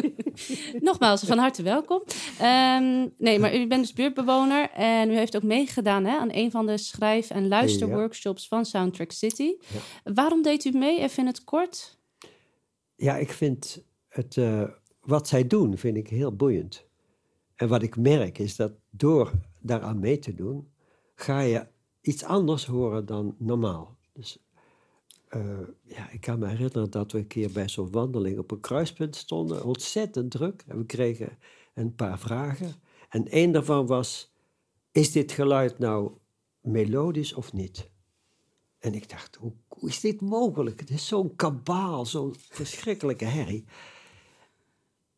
[0.88, 2.02] Nogmaals, van harte welkom.
[2.42, 6.50] Um, nee, maar u bent dus buurtbewoner en u heeft ook meegedaan hè, aan een
[6.50, 8.48] van de schrijf- en luisterworkshops ja.
[8.48, 9.54] van Soundtrack City.
[9.66, 10.12] Ja.
[10.14, 11.00] Waarom deed u mee?
[11.00, 11.98] Even in het kort.
[12.96, 14.62] Ja, ik vind het, uh,
[15.00, 16.86] wat zij doen, vind ik heel boeiend.
[17.56, 20.70] En wat ik merk is dat door daaraan mee te doen,
[21.14, 21.66] ga je
[22.00, 23.96] iets anders horen dan normaal.
[24.12, 24.38] Dus
[25.30, 28.60] uh, ja, ik kan me herinneren dat we een keer bij zo'n wandeling op een
[28.60, 30.64] kruispunt stonden, ontzettend druk.
[30.66, 31.38] En we kregen
[31.74, 32.74] een paar vragen.
[33.08, 34.32] En één daarvan was:
[34.92, 36.12] Is dit geluid nou
[36.60, 37.90] melodisch of niet?
[38.78, 40.80] En ik dacht: Hoe, hoe is dit mogelijk?
[40.80, 43.64] Het is zo'n kabaal, zo'n verschrikkelijke herrie.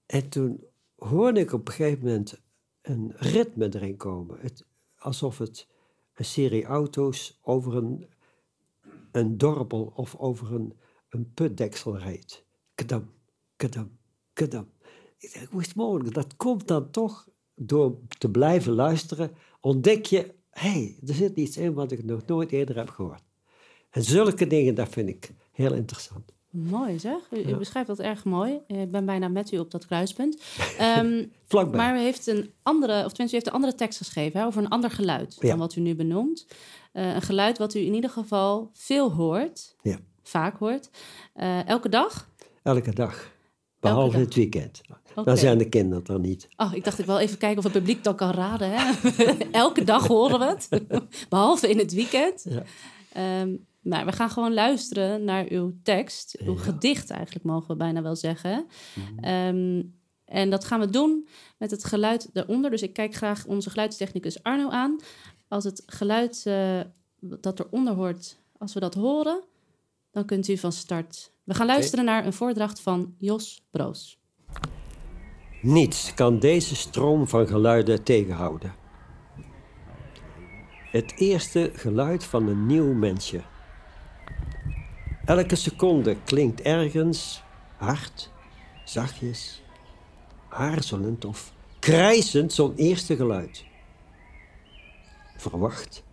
[0.07, 0.65] En toen
[0.99, 2.41] hoorde ik op een gegeven moment
[2.83, 4.39] een ritme erin komen.
[4.41, 4.65] Het,
[4.99, 5.69] alsof het
[6.15, 8.07] een serie auto's over een,
[9.13, 10.73] een dorpel of over een,
[11.09, 12.45] een putdeksel reed.
[12.75, 13.11] Kadam,
[13.57, 13.99] kadam,
[14.33, 14.69] kadam.
[15.19, 16.15] Ik dacht, hoe is het mogelijk?
[16.15, 19.31] Dat komt dan toch door te blijven luisteren,
[19.61, 23.23] ontdek je, hé, hey, er zit iets in wat ik nog nooit eerder heb gehoord.
[23.91, 26.33] En zulke dingen, dat vind ik heel interessant.
[26.51, 27.19] Mooi zeg.
[27.31, 28.61] U, u, beschrijft dat erg mooi.
[28.67, 30.43] Ik ben bijna met u op dat kruispunt.
[30.99, 31.81] Um, Vlakbij.
[31.81, 34.63] Maar u heeft een andere, of tenminste, u heeft een andere tekst geschreven hè, over
[34.63, 35.49] een ander geluid ja.
[35.49, 36.47] dan wat u nu benoemt.
[36.93, 39.99] Uh, een geluid wat u in ieder geval veel hoort, ja.
[40.23, 40.91] vaak hoort.
[41.37, 42.31] Uh, elke dag?
[42.63, 43.37] Elke dag.
[43.81, 44.25] Behalve elke dag.
[44.25, 44.81] het weekend.
[45.11, 45.25] Okay.
[45.25, 46.49] Dan zijn de kinderen er niet.
[46.57, 48.71] Oh, ik dacht ik wel even kijken of het publiek dat kan raden.
[48.71, 48.93] Hè?
[49.51, 50.69] elke dag horen we het.
[51.29, 52.47] Behalve in het weekend.
[52.49, 52.63] Ja.
[53.41, 56.39] Um, maar we gaan gewoon luisteren naar uw tekst.
[56.41, 56.61] Uw ja.
[56.61, 58.67] gedicht eigenlijk, mogen we bijna wel zeggen.
[58.95, 59.25] Mm.
[59.25, 62.71] Um, en dat gaan we doen met het geluid eronder.
[62.71, 65.01] Dus ik kijk graag onze geluidstechnicus Arno aan.
[65.49, 66.81] Als het geluid uh,
[67.21, 69.43] dat eronder hoort, als we dat horen,
[70.11, 71.33] dan kunt u van start.
[71.45, 74.19] We gaan luisteren naar een voordracht van Jos Broos.
[75.63, 78.75] Niets kan deze stroom van geluiden tegenhouden.
[80.91, 83.43] Het eerste geluid van een nieuw mensje.
[85.29, 87.43] Elke seconde klinkt ergens
[87.77, 88.31] hard,
[88.85, 89.63] zachtjes,
[90.49, 93.65] aarzelend of krijzend zo'n eerste geluid.
[95.37, 96.05] Verwacht,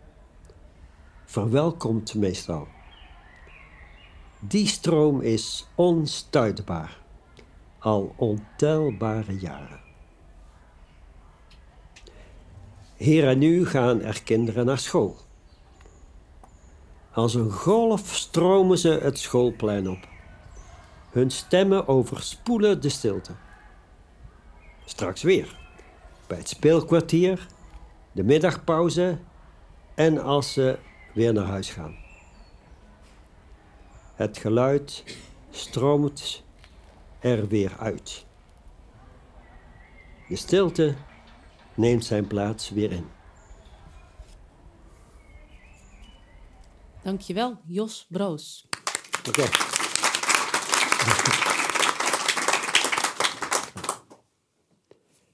[1.26, 2.68] verwelkomt meestal.
[4.40, 7.02] Die stroom is onstuitbaar,
[7.80, 9.82] al ontelbare jaren.
[12.96, 15.25] Hier en nu gaan er kinderen naar school.
[17.16, 20.08] Als een golf stromen ze het schoolplein op.
[21.12, 23.32] Hun stemmen overspoelen de stilte.
[24.86, 25.58] Straks weer.
[26.28, 27.48] Bij het speelkwartier,
[28.12, 29.18] de middagpauze
[29.94, 30.80] en als ze
[31.14, 31.96] weer naar huis gaan.
[34.16, 35.04] Het geluid
[35.50, 36.44] stroomt
[37.20, 38.26] er weer uit.
[40.28, 40.96] De stilte
[41.74, 43.15] neemt zijn plaats weer in.
[47.06, 48.66] Dankjewel, Jos Broos.
[49.28, 49.42] Oké.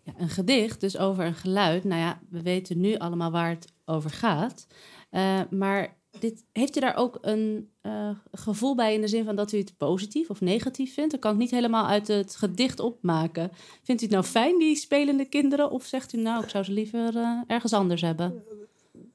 [0.04, 1.84] Ja, een gedicht, dus over een geluid.
[1.84, 4.68] Nou ja, we weten nu allemaal waar het over gaat.
[5.12, 9.36] Uh, maar dit, heeft u daar ook een uh, gevoel bij in de zin van
[9.36, 11.12] dat u het positief of negatief vindt?
[11.12, 13.52] Dat kan ik niet helemaal uit het gedicht opmaken.
[13.84, 15.72] Vindt u het nou fijn, die spelende kinderen?
[15.72, 18.44] Of zegt u nou, ik zou ze liever uh, ergens anders hebben?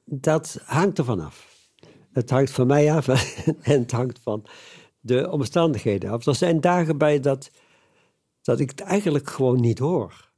[0.05, 1.46] Dat hangt ervan af.
[2.17, 3.07] Het hangt van mij af
[3.61, 4.45] en het hangt van
[4.99, 6.25] de omstandigheden af.
[6.25, 7.51] Er zijn dagen bij dat,
[8.41, 10.31] dat ik het eigenlijk gewoon niet hoor.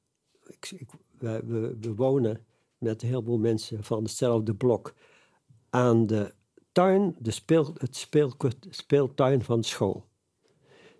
[0.47, 2.45] Ik, ik, we, wonen
[2.77, 4.93] met een heleboel mensen van hetzelfde blok
[5.69, 6.33] aan de
[6.71, 8.33] tuin, de speel, het speel,
[8.69, 10.05] speeltuin van school.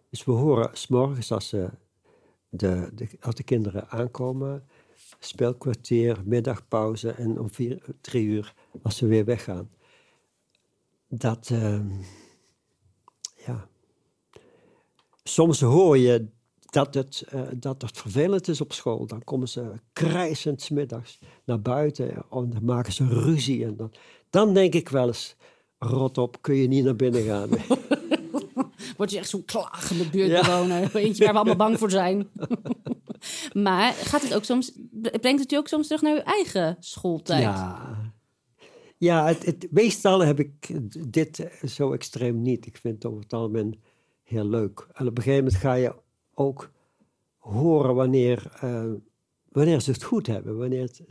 [0.10, 1.70] Dus we horen s'morgens als, de,
[2.50, 4.68] de, als de kinderen aankomen,
[5.20, 9.70] speelkwartier, middagpauze en om vier, drie uur als ze weer weggaan.
[11.10, 11.80] Dat, uh,
[13.46, 13.68] ja.
[15.24, 16.28] Soms hoor je
[16.70, 19.06] dat het, uh, dat het vervelend is op school.
[19.06, 23.66] Dan komen ze krijsend middags naar buiten en dan maken ze ruzie.
[23.66, 23.92] En dan,
[24.30, 25.36] dan denk ik wel eens,
[25.78, 27.50] rot op, kun je niet naar binnen gaan.
[28.98, 30.82] Word je echt zo'n klagende buurtbewoner.
[30.82, 30.90] Ja.
[30.94, 32.30] Eentje waar we allemaal bang voor zijn.
[33.54, 34.72] maar gaat het ook soms,
[35.22, 37.42] brengt het je ook soms terug naar je eigen schooltijd?
[37.42, 37.99] Ja,
[39.00, 40.80] ja het, het, meestal heb ik
[41.12, 42.66] dit zo extreem niet.
[42.66, 43.82] Ik vind het over het algemeen
[44.24, 44.88] heel leuk.
[44.94, 45.96] En op een gegeven moment ga je
[46.34, 46.72] ook
[47.38, 48.94] horen wanneer, uh,
[49.50, 51.04] wanneer ze het goed hebben, wanneer het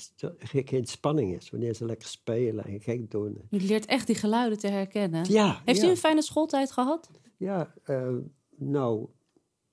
[0.68, 3.40] geen spanning is, wanneer ze lekker spelen en gek doen.
[3.50, 5.32] Je leert echt die geluiden te herkennen.
[5.32, 5.62] Ja.
[5.64, 5.86] Heeft ja.
[5.86, 7.10] u een fijne schooltijd gehad?
[7.36, 8.14] Ja, uh,
[8.56, 9.06] nou,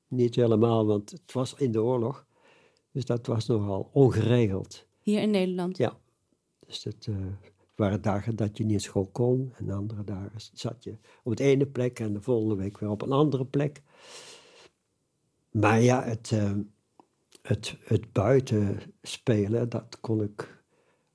[0.08, 2.25] niet helemaal, want het was in de oorlog.
[2.91, 4.86] Dus dat was nogal ongeregeld.
[4.99, 5.78] Hier in Nederland?
[5.78, 5.97] Ja.
[6.65, 7.15] Dus het uh,
[7.76, 9.54] waren dagen dat je niet in school kon.
[9.56, 13.02] En andere dagen zat je op het ene plek en de volgende week weer op
[13.02, 13.82] een andere plek.
[15.52, 16.52] Maar ja, het, uh,
[17.42, 20.64] het, het buiten spelen, dat kon ik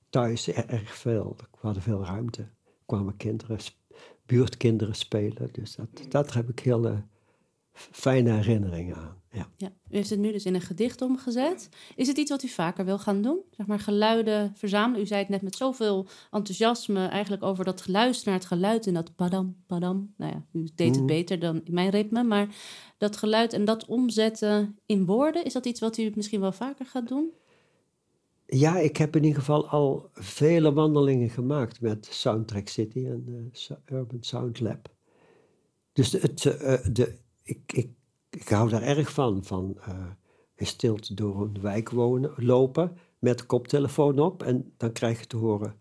[0.09, 1.35] thuis erg veel.
[1.39, 2.41] Er hadden veel ruimte.
[2.41, 3.59] Er kwamen kinderen,
[4.25, 5.49] buurtkinderen spelen.
[5.51, 7.03] Dus dat, dat heb ik hele
[7.73, 9.20] fijne herinneringen aan.
[9.31, 9.49] Ja.
[9.57, 9.71] ja.
[9.89, 11.69] U heeft het nu dus in een gedicht omgezet.
[11.95, 13.39] Is het iets wat u vaker wil gaan doen?
[13.51, 15.01] Zeg maar geluiden verzamelen.
[15.01, 18.93] U zei het net met zoveel enthousiasme eigenlijk over dat geluisteren naar het geluid en
[18.93, 20.13] dat padam, padam.
[20.17, 21.05] Nou ja, u deed het Mm.
[21.05, 22.47] beter dan mijn ritme, maar
[22.97, 26.85] dat geluid en dat omzetten in woorden, is dat iets wat u misschien wel vaker
[26.85, 27.31] gaat doen?
[28.45, 33.49] Ja, ik heb in ieder geval al vele wandelingen gemaakt met Soundtrack City en de
[33.85, 34.89] Urban Sound Lab.
[35.93, 36.53] Dus het, uh,
[36.91, 37.89] de, ik, ik,
[38.31, 39.95] ik hou daar erg van, van uh,
[40.55, 44.43] in stilte door een wijk wonen, lopen met koptelefoon op.
[44.43, 45.75] En dan krijg je te horen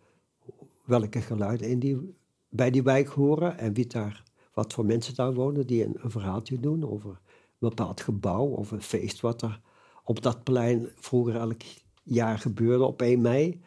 [0.85, 2.15] welke geluiden in die,
[2.49, 6.61] bij die wijk horen en wie daar, wat voor mensen daar wonen die een, verhaaltje
[6.61, 9.61] doen over een bepaald gebouw of een feest wat er
[10.05, 11.61] op dat plein vroeger elk
[12.03, 13.61] jaar gebeurde op 1 mei.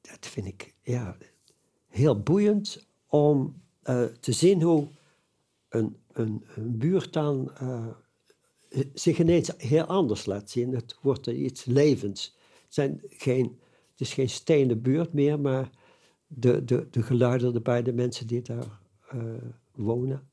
[0.00, 1.16] Dat vind ik ja,
[1.88, 4.86] heel boeiend om uh, te zien hoe
[5.68, 7.86] een, een, een buurt dan uh,
[8.94, 10.74] zich ineens heel anders laat zien.
[10.74, 12.36] Het wordt er iets levens.
[12.64, 13.58] Het, zijn geen,
[13.90, 15.70] het is geen stenen buurt meer, maar
[16.26, 18.78] de, de, de geluiden erbij, de mensen die daar
[19.14, 19.22] uh,
[19.74, 20.28] wonen.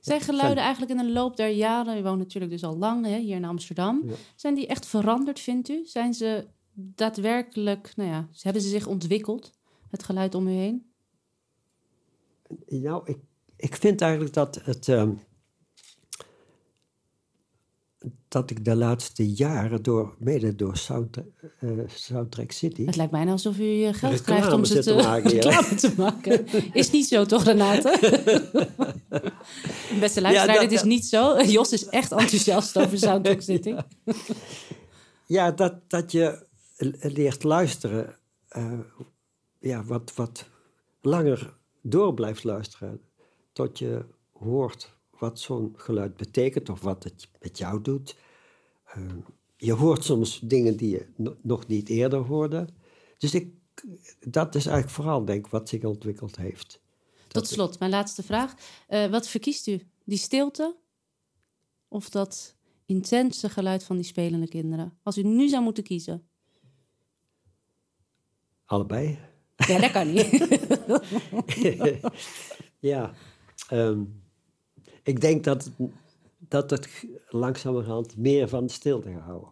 [0.00, 3.18] Zijn geluiden eigenlijk in de loop der jaren, u woont natuurlijk dus al lang hè,
[3.18, 4.14] hier in Amsterdam, ja.
[4.36, 5.86] zijn die echt veranderd, vindt u?
[5.86, 9.52] Zijn ze daadwerkelijk, nou ja, hebben ze zich ontwikkeld,
[9.90, 10.90] het geluid om u heen?
[12.68, 13.18] Nou, ik,
[13.56, 14.88] ik vind eigenlijk dat het.
[14.88, 15.20] Um,
[18.36, 21.16] dat ik de laatste jaren, door, mede door Sound,
[21.60, 22.84] uh, Soundtrack City.
[22.84, 25.92] Het lijkt bijna alsof u geld reclame krijgt om ze te, te, maken, reclame te
[25.96, 26.46] maken.
[26.72, 27.88] Is niet zo, toch, Renate?
[30.00, 31.42] Beste luisteraar, ja, dit is niet zo.
[31.42, 33.74] Jos is echt enthousiast over Soundtrack City.
[35.26, 36.46] ja, dat, dat je
[37.00, 38.18] leert luisteren,
[38.56, 38.72] uh,
[39.58, 40.44] ja, wat, wat
[41.00, 43.00] langer door blijft luisteren.
[43.52, 48.16] Tot je hoort wat zo'n geluid betekent of wat het met jou doet.
[48.98, 49.12] Uh,
[49.56, 52.68] je hoort soms dingen die je no nog niet eerder hoorde.
[53.18, 53.54] Dus ik,
[54.20, 56.80] dat is eigenlijk vooral, denk ik, wat zich ontwikkeld heeft.
[57.28, 58.54] Tot slot, mijn laatste vraag.
[58.88, 59.80] Uh, wat verkiest u?
[60.04, 60.76] Die stilte
[61.88, 64.98] of dat intense geluid van die spelende kinderen?
[65.02, 66.28] Als u nu zou moeten kiezen.
[68.64, 69.18] Allebei.
[69.56, 70.58] Ja, dat kan niet.
[72.90, 73.14] ja,
[73.72, 74.22] um,
[75.02, 75.70] ik denk dat,
[76.48, 79.48] dat het langzamerhand meer van de stilte gaat houden.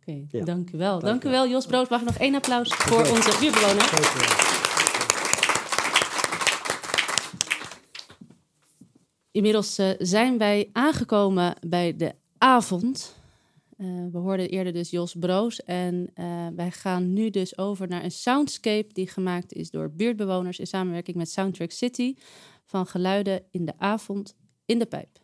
[0.00, 0.44] Oké, Ja.
[0.44, 0.90] dank u wel.
[0.90, 1.90] Dank, Dank u wel, Jos Brood.
[1.90, 3.76] Mag ik nog één applaus voor onze wel.
[9.30, 13.16] Inmiddels eh, zijn wij aangekomen bij de avond.
[13.76, 15.62] Eh, we hoorden eerder dus Jos Broos.
[15.62, 20.58] En eh, wij gaan nu dus over naar een soundscape die gemaakt is door buurtbewoners
[20.58, 22.14] in samenwerking met Soundtrack City.
[22.64, 25.18] Van geluiden in de avond in de pijp.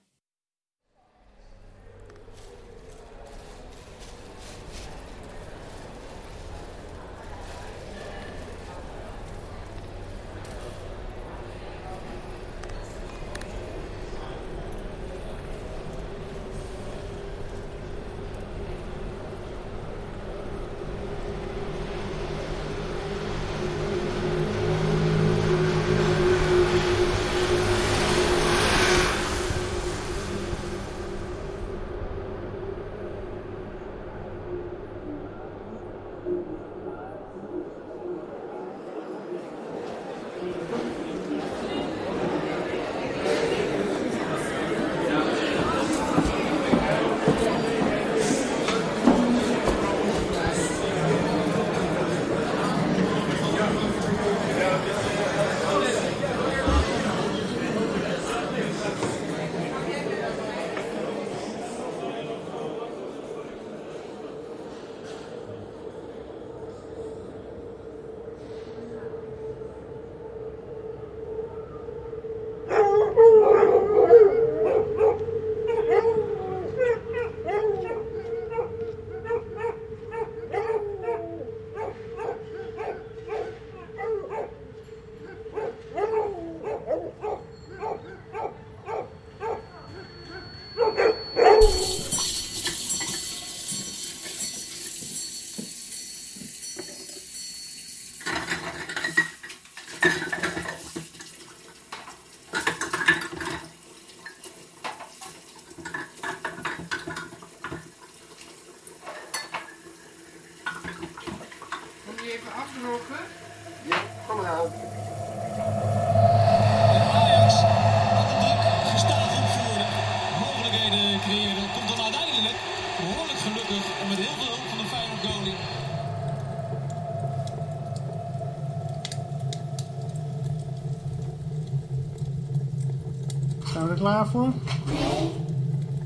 [134.05, 134.53] Klaar voor?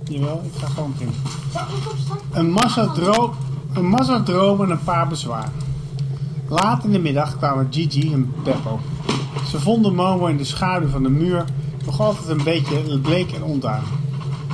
[0.04, 1.16] Jawel, ik ga gewoon beginnen.
[2.32, 3.34] Een massa, dro
[3.74, 5.52] een massa dromen en een paar bezwaren.
[6.48, 8.80] Laat in de middag kwamen Gigi en Beppo.
[9.50, 11.44] Ze vonden Momo in de schaduw van de muur
[11.84, 13.92] nog altijd een beetje bleek en onduidelijk.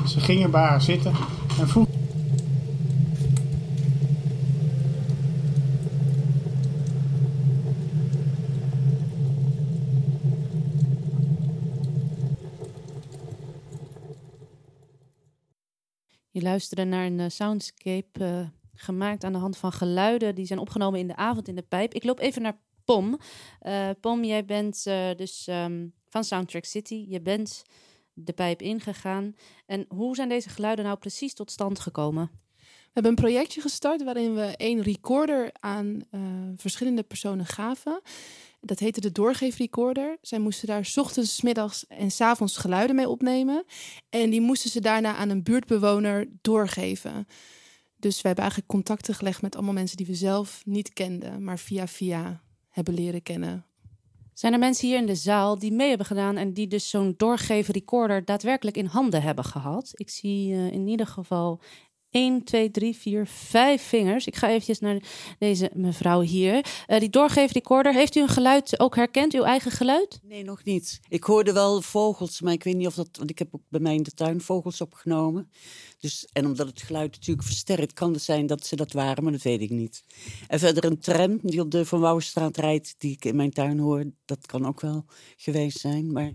[0.07, 1.13] Ze gingen bij haar zitten
[1.61, 1.94] en vroegen...
[16.55, 18.41] Je luisterde naar een eh, soundscape eh,
[18.75, 21.95] gemaakt aan de hand van geluiden die zijn opgenomen in de avond in de pijp.
[21.95, 23.19] Ik loop even naar Pom.
[23.61, 24.85] Eh, Pom, jij bent
[25.17, 27.05] dus ehm, van Soundtrack City.
[27.09, 27.63] Je bent
[28.13, 29.35] de pijp ingegaan.
[29.67, 32.31] En hoe zijn deze geluiden nou precies tot stand gekomen?
[32.57, 36.03] We hebben een projectje gestart waarin we één recorder aan
[36.57, 38.01] verschillende personen gaven.
[38.65, 40.17] Dat heette de doorgeefrecorder.
[40.21, 43.65] Zij moesten daar ochtends, middags en 's avonds geluiden mee opnemen.
[44.09, 47.27] En die moesten ze daarna aan een buurtbewoner doorgeven.
[47.97, 51.59] Dus we hebben eigenlijk contacten gelegd met allemaal mensen die we zelf niet kenden, maar
[51.59, 53.67] via via hebben leren kennen.
[54.35, 57.15] Zijn er mensen hier in de zaal die mee hebben gedaan en die dus zo'n
[57.17, 59.91] doorgeven recorder daadwerkelijk in handen hebben gehad?
[59.95, 61.61] Ik zie eh, in ieder geval
[62.15, 64.27] 1, 2, 3, 4, 5 vingers.
[64.27, 65.03] Ik ga eventjes naar
[65.39, 66.67] deze mevrouw hier.
[66.87, 70.21] Eh, die doorgeven recorder, heeft u een geluid ook herkend, uw eigen geluid?
[70.23, 71.01] Nee, nog niet.
[71.09, 73.09] Ik hoorde wel vogels, maar ik weet niet of dat...
[73.13, 75.51] Want ik heb ook bij mij in de tuin vogels opgenomen.
[75.99, 79.33] Dus, en omdat het geluid natuurlijk versterkt, kan het zijn dat ze dat waren, maar
[79.33, 80.05] dat weet ik niet.
[80.49, 83.79] En verder een tram die op de Van Wouwenstraat rijdt, die ik in mijn tuin
[83.79, 84.05] hoor.
[84.25, 85.05] Dat kan ook wel
[85.37, 86.13] geweest zijn.
[86.13, 86.33] Maar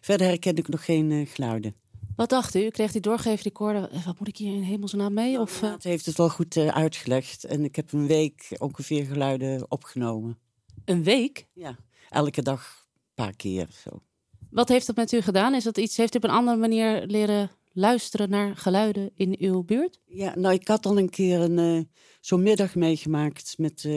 [0.00, 1.74] verder herken ik nog geen eh, geluiden.
[2.18, 2.64] Wat dacht u?
[2.64, 3.90] U kreeg die doorgeven recorder.
[3.90, 5.40] Eh, Wat moet ik hier in hemelsnaam mee?
[5.40, 7.44] Of, eh, Het heeft het wel goed eh, uitgelegd.
[7.44, 10.38] En ik heb een week ongeveer geluiden opgenomen.
[10.84, 11.46] Een week?
[11.52, 11.76] Ja,
[12.08, 14.02] elke dag een paar keer zo.
[14.50, 15.54] Wat heeft dat met u gedaan?
[15.54, 19.62] Is dat iets, heeft u op een andere manier leren luisteren naar geluiden in uw
[19.62, 20.00] buurt?
[20.06, 21.90] Ja, nou, ik had al een keer een,
[22.20, 23.88] zo'n middag meegemaakt met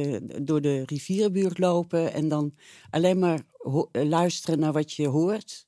[0.41, 2.53] door de rivierbuurt lopen en dan
[2.89, 5.67] alleen maar ho- luisteren naar wat je hoort.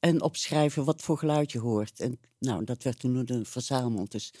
[0.00, 2.00] En opschrijven wat voor geluid je hoort.
[2.00, 4.10] En nou, dat werd toen verzameld.
[4.10, 4.32] Dus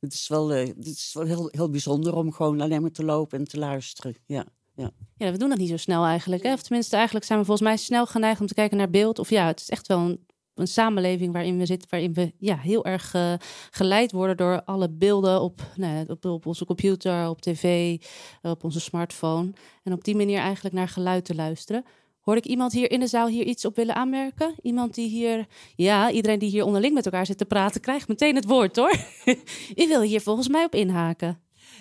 [0.00, 3.04] het is wel, uh, het is wel heel, heel bijzonder om gewoon alleen maar te
[3.04, 4.16] lopen en te luisteren.
[4.26, 4.46] Ja.
[4.76, 4.90] Ja.
[5.16, 6.42] ja, we doen dat niet zo snel eigenlijk.
[6.42, 6.52] Hè?
[6.52, 9.18] Of tenminste, eigenlijk zijn we volgens mij snel geneigd om te kijken naar beeld.
[9.18, 12.56] Of ja, het is echt wel een, een samenleving waarin we zitten, waarin we ja,
[12.56, 13.34] heel erg uh,
[13.70, 17.96] geleid worden door alle beelden op, nou, op, op, onze computer, op tv,
[18.42, 19.52] op onze smartphone.
[19.82, 21.84] En op die manier eigenlijk naar geluid te luisteren.
[22.24, 24.54] Hoor ik iemand hier in de zaal hier iets op willen aanmerken?
[24.62, 25.46] Iemand die hier,
[25.76, 28.94] ja, iedereen die hier onderling met elkaar zit te praten, krijgt meteen het woord hoor.
[29.82, 31.40] U wil hier volgens mij op inhaken.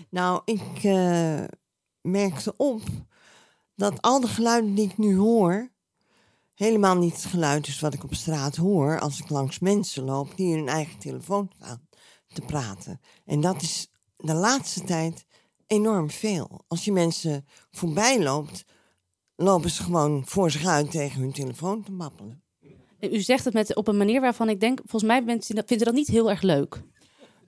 [0.09, 1.43] Nou, ik uh,
[2.01, 2.81] merkte op
[3.75, 5.71] dat al de geluiden die ik nu hoor,
[6.53, 10.37] helemaal niet het geluid is wat ik op straat hoor als ik langs mensen loop
[10.37, 11.87] die hun eigen telefoon staan
[12.27, 12.99] te praten.
[13.25, 15.25] En dat is de laatste tijd
[15.67, 16.63] enorm veel.
[16.67, 18.65] Als je mensen voorbij loopt,
[19.35, 22.43] lopen ze gewoon voor zich uit tegen hun telefoon te babbelen.
[22.99, 25.43] U zegt het met, op een manier waarvan ik denk, volgens mij vinden
[25.77, 26.81] ze dat niet heel erg leuk.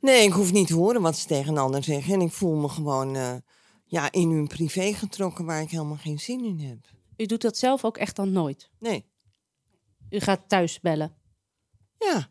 [0.01, 2.13] Nee, ik hoef niet te horen wat ze tegen een ander zeggen.
[2.13, 3.35] En ik voel me gewoon uh,
[3.85, 6.77] ja, in hun privé getrokken waar ik helemaal geen zin in heb.
[7.17, 8.69] U doet dat zelf ook echt dan nooit?
[8.79, 9.05] Nee.
[10.09, 11.15] U gaat thuis bellen?
[11.97, 12.29] Ja.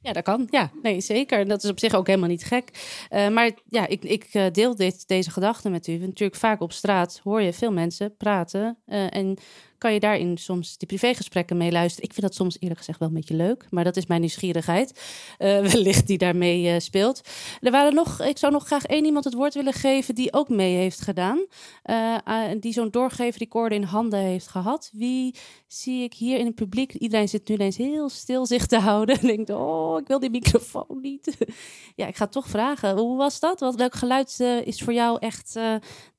[0.00, 0.46] Ja, dat kan.
[0.50, 1.48] Ja, nee, zeker.
[1.48, 2.70] Dat is op zich ook helemaal niet gek.
[3.10, 5.96] Uh, maar ja, ik, ik uh, deel dit, deze gedachten met u.
[5.98, 8.78] Natuurlijk vaak op straat hoor je veel mensen praten.
[8.86, 9.38] Uh, en
[9.78, 12.04] kan je daarin soms die privégesprekken mee luisteren.
[12.04, 15.00] Ik vind dat soms eerlijk gezegd wel een beetje leuk, maar dat is mijn nieuwsgierigheid.
[15.38, 17.20] Uh, wellicht die daarmee uh, speelt.
[17.60, 20.48] Er waren nog, ik zou nog graag één iemand het woord willen geven die ook
[20.48, 21.46] mee heeft gedaan.
[21.84, 22.16] Uh,
[22.60, 24.90] die zo'n doorgeefrecorder in handen heeft gehad.
[24.92, 25.34] Wie
[25.66, 26.94] zie ik hier in het publiek?
[26.94, 29.20] Iedereen zit nu ineens heel stil zich te houden.
[29.20, 31.36] En denkt, oh, ik wil die microfoon niet.
[31.96, 32.96] ja, ik ga toch vragen.
[32.96, 33.60] Hoe was dat?
[33.60, 35.58] Wat, welk geluid is voor jou echt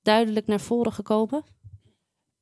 [0.01, 1.43] duidelijk naar voren gekomen?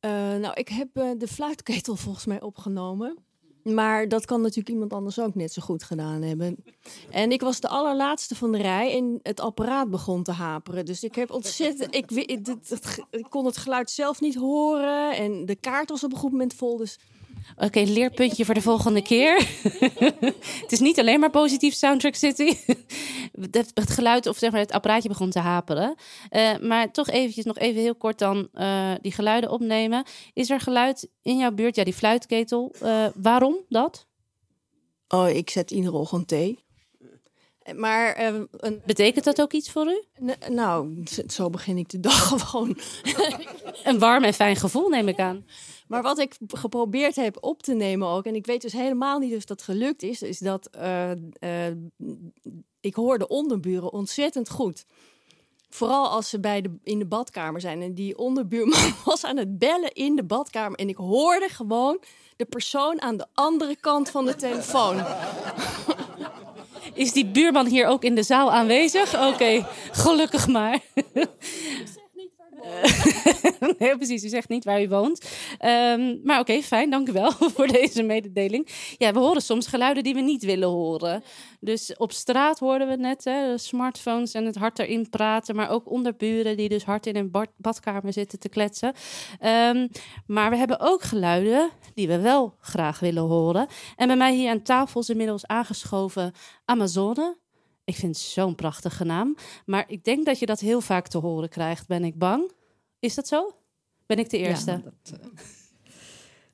[0.05, 3.17] Uh, nou, ik heb uh, de fluitketel volgens mij opgenomen.
[3.63, 6.57] Maar dat kan natuurlijk iemand anders ook net zo goed gedaan hebben.
[7.09, 10.85] En ik was de allerlaatste van de rij en het apparaat begon te haperen.
[10.85, 11.95] Dus ik heb ontzettend.
[11.95, 15.15] Ik, ik, ik, ik kon het geluid zelf niet horen.
[15.15, 16.77] En de kaart was op een goed moment vol.
[16.77, 16.99] Dus
[17.55, 19.35] Oké, okay, leerpuntje voor de volgende keer.
[20.61, 22.57] het is niet alleen maar positief Soundtrack City.
[23.51, 25.95] het, het, geluid of zeg maar het apparaatje begon te haperen.
[26.31, 30.05] Uh, maar toch eventjes nog even heel kort dan uh, die geluiden opnemen.
[30.33, 31.75] Is er geluid in jouw buurt?
[31.75, 32.75] Ja, die fluitketel.
[32.83, 34.07] Uh, waarom dat?
[35.07, 36.65] Oh, ik zet iedere ochtend thee.
[37.75, 38.81] Maar, een...
[38.85, 40.03] Betekent dat ook iets voor u?
[40.23, 42.77] N nou, zo begin ik de dag gewoon.
[43.83, 45.45] een warm en fijn gevoel, neem ik aan.
[45.87, 49.35] Maar wat ik geprobeerd heb op te nemen ook, en ik weet dus helemaal niet
[49.35, 51.67] of dat gelukt is, is dat uh, uh,
[52.79, 54.85] ik hoor de onderburen ontzettend goed.
[55.69, 57.81] Vooral als ze bij de, in de badkamer zijn.
[57.81, 60.79] En die onderbuurman was aan het bellen in de badkamer.
[60.79, 61.99] En ik hoorde gewoon
[62.35, 65.05] de persoon aan de andere kant van de telefoon.
[66.93, 69.15] Is die buurman hier ook in de zaal aanwezig?
[69.15, 70.79] Oké, okay, gelukkig maar.
[73.79, 74.23] nee, precies.
[74.23, 75.29] U zegt niet waar u woont.
[75.65, 76.89] Um, maar oké, fijn.
[76.89, 78.67] Dank u wel voor deze mededeling.
[78.97, 81.23] Ja, we horen soms geluiden die we niet willen horen.
[81.59, 85.55] Dus op straat hoorden we net, hè, de smartphones en het hard erin praten.
[85.55, 88.93] Maar ook onderburen die dus hard in een bad badkamer zitten te kletsen.
[89.45, 89.89] Um,
[90.25, 93.67] maar we hebben ook geluiden die we wel graag willen horen.
[93.95, 96.33] En bij mij hier aan tafel is inmiddels aangeschoven
[96.65, 97.45] Amazone.
[97.87, 99.35] Ik vind het zo'n prachtige naam.
[99.65, 102.51] Maar ik denk dat je dat heel vaak te horen krijgt, ben ik bang.
[102.99, 103.55] Is dat zo?
[104.05, 104.71] Ben ik de eerste?
[104.71, 105.25] Ja, dat, uh...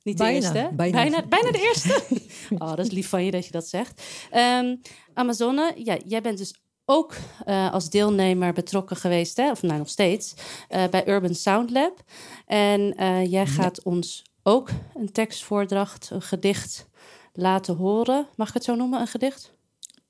[0.02, 0.70] Niet de eerste?
[0.72, 0.92] Bijna.
[0.92, 1.26] bijna.
[1.26, 2.02] Bijna de eerste?
[2.62, 4.02] oh, dat is lief van je dat je dat zegt.
[4.34, 4.80] Um,
[5.14, 6.54] Amazone, ja, jij bent dus
[6.84, 7.14] ook
[7.46, 9.50] uh, als deelnemer betrokken geweest, hè?
[9.50, 10.34] of nou nog steeds,
[10.70, 12.02] uh, bij Urban Sound Lab.
[12.46, 12.94] En
[13.28, 13.90] jij gaat ja.
[13.90, 16.88] ons ook een tekstvoordracht, een gedicht
[17.32, 18.28] laten horen.
[18.36, 19.54] Mag ik het zo noemen, een gedicht?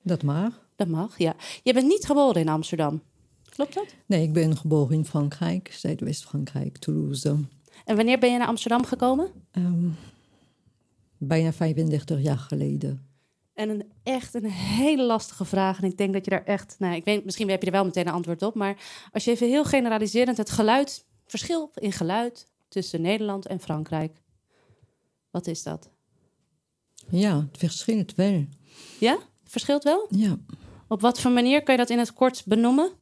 [0.03, 0.64] Dat mag.
[0.77, 1.35] Dat mag, ja.
[1.62, 3.03] Je bent niet geboren in Amsterdam.
[3.49, 3.95] Klopt dat?
[4.07, 7.37] Nee, ik ben geboren in Frankrijk, Zuidwest-Frankrijk, Toulouse.
[7.85, 9.31] En wanneer ben je naar Amsterdam gekomen?
[9.53, 9.97] Um,
[11.18, 13.07] bijna 35 jaar geleden.
[13.55, 15.79] En een, echt een hele lastige vraag.
[15.79, 16.77] En ik denk dat je daar echt...
[16.79, 18.55] Nou, ik weet, misschien heb je er wel meteen een antwoord op.
[18.55, 18.77] Maar
[19.12, 21.05] als je even heel generaliserend het geluid...
[21.27, 24.22] Verschil in geluid tussen Nederland en Frankrijk.
[25.31, 25.91] Wat is dat?
[27.09, 28.47] Ja, het verschilt wel.
[28.99, 29.12] Ja?
[29.12, 30.07] Het verschilt wel?
[30.11, 30.39] Ja.
[30.89, 32.93] Op wat voor manier kan je dat in het kort benoemen?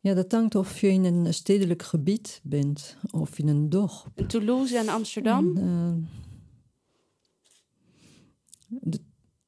[0.00, 4.10] Ja, dat hangt of je in een stedelijk gebied bent of in een dorp.
[4.14, 5.56] In Toulouse en Amsterdam?
[5.56, 6.08] En,
[8.68, 9.00] uh, de,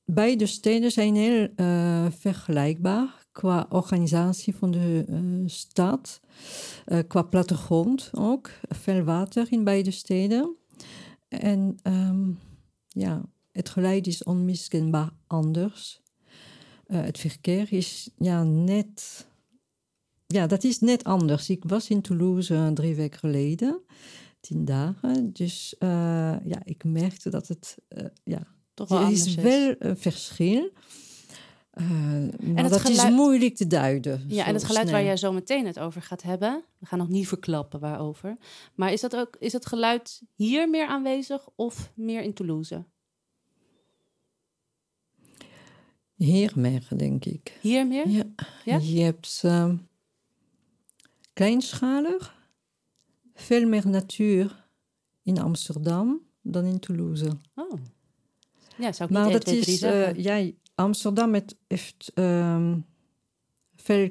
[0.04, 6.20] beide steden zijn heel uh, vergelijkbaar qua organisatie van de uh, stad,
[7.06, 8.50] qua plattegrond ook.
[8.68, 10.56] Veel water in beide steden.
[11.28, 12.30] En ehm,
[12.88, 13.22] ja,
[13.56, 16.00] het geluid is onmiskenbaar anders.
[16.86, 19.26] Uh, het verkeer is ja, net.
[20.26, 21.50] Ja, dat is net anders.
[21.50, 23.80] Ik was in Toulouse drie weken geleden,
[24.40, 25.32] tien dagen.
[25.32, 25.88] Dus uh,
[26.44, 27.76] ja, ik merkte dat het.
[27.88, 29.42] Uh, ja, Toch wel er anders is is.
[29.42, 30.70] wel een verschil.
[31.70, 34.24] maar het dat geluid- is moeilijk te duiden.
[34.28, 37.08] Ja, en het geluid waar jij zo meteen het over gaat hebben, we gaan nog
[37.08, 38.36] niet verklappen waarover.
[38.74, 42.84] Maar is dat ook is het geluid hier meer aanwezig of meer in Toulouse?
[46.16, 47.58] Hier meer, denk ik.
[47.60, 48.08] Hier meer?
[48.08, 48.24] Ja.
[48.64, 48.76] Ja?
[48.76, 49.76] Je hebt ehm,
[51.32, 52.34] kleinschalig,
[53.34, 54.64] veel meer natuur
[55.22, 57.30] in Amsterdam dan in Toulouse.
[57.54, 57.72] Oh.
[58.78, 62.78] Ja, zou ik Maar niet dat 1, 2, 3 is, ja, Amsterdam het heeft ehm,
[63.74, 64.10] veel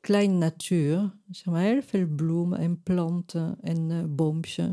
[0.00, 4.68] klein natuur, zeg maar, heel veel bloemen en planten en eh boompjes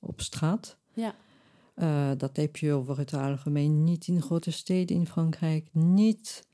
[0.00, 0.76] op straat.
[0.92, 1.14] Ja.
[1.80, 6.46] Eh, dat heb je over het algemeen niet in grote steden in Frankrijk, niet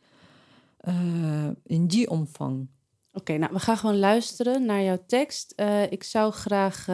[0.76, 2.68] eh, in die omvang.
[3.12, 5.52] Oké, nou, we gaan gewoon luisteren naar jouw tekst.
[5.56, 6.86] Eh, ik zou graag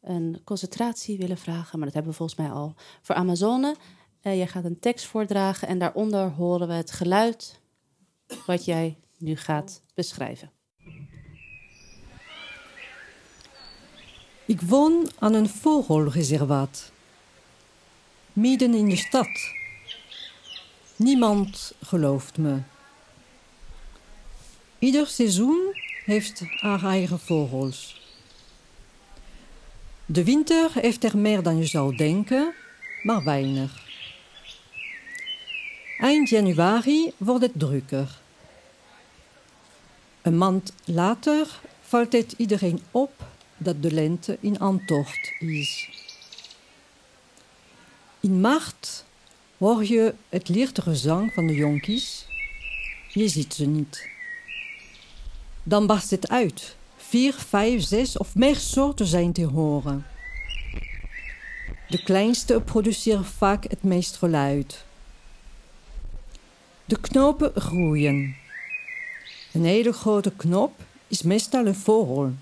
[0.00, 3.76] een concentratie willen vragen, maar dat hebben we volgens mij al voor Amazone.
[4.20, 7.60] Jij gaat een tekst voordragen en daaronder horen we het geluid
[8.46, 10.50] wat jij nu gaat beschrijven.
[14.46, 16.92] Ik woon aan een vogelreservaat.
[18.34, 19.52] Midden in de stad.
[20.96, 22.58] Niemand gelooft me.
[24.78, 25.74] Ieder seizoen
[26.04, 28.00] heeft haar eigen vogels.
[30.06, 32.54] De winter heeft er meer dan je zou denken,
[33.02, 33.82] maar weinig.
[35.98, 38.20] Eind januari wordt het drukker.
[40.22, 43.12] Een maand later valt het iedereen op
[43.56, 45.88] dat de lente in aantocht is.
[48.24, 49.04] In maart
[49.58, 52.26] hoor je het lichte gezang van de jonkies.
[53.08, 54.08] Je ziet ze niet.
[55.62, 56.76] Dan barst het uit.
[56.96, 60.06] Vier, vijf, zes of meer soorten zijn te horen.
[61.88, 64.84] De kleinste produceren vaak het meest geluid.
[66.84, 68.36] De knopen groeien.
[69.52, 72.32] Een hele grote knop is meestal een vogel.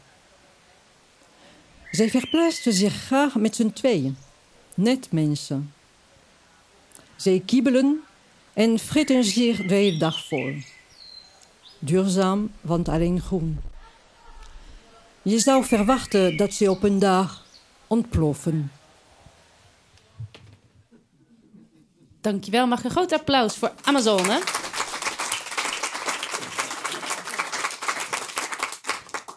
[1.90, 4.16] Zij verplaatsen zich graag met z'n tweeën,
[4.74, 5.72] net mensen.
[7.16, 8.02] Zij kibbelen
[8.52, 10.54] en fritten zich de hele dag vol.
[11.78, 13.60] Duurzaam, want alleen groen.
[15.22, 17.44] Je zou verwachten dat ze op een dag
[17.86, 18.72] ontploffen.
[22.20, 22.66] Dankjewel.
[22.66, 24.42] Mag een groot applaus voor Amazone?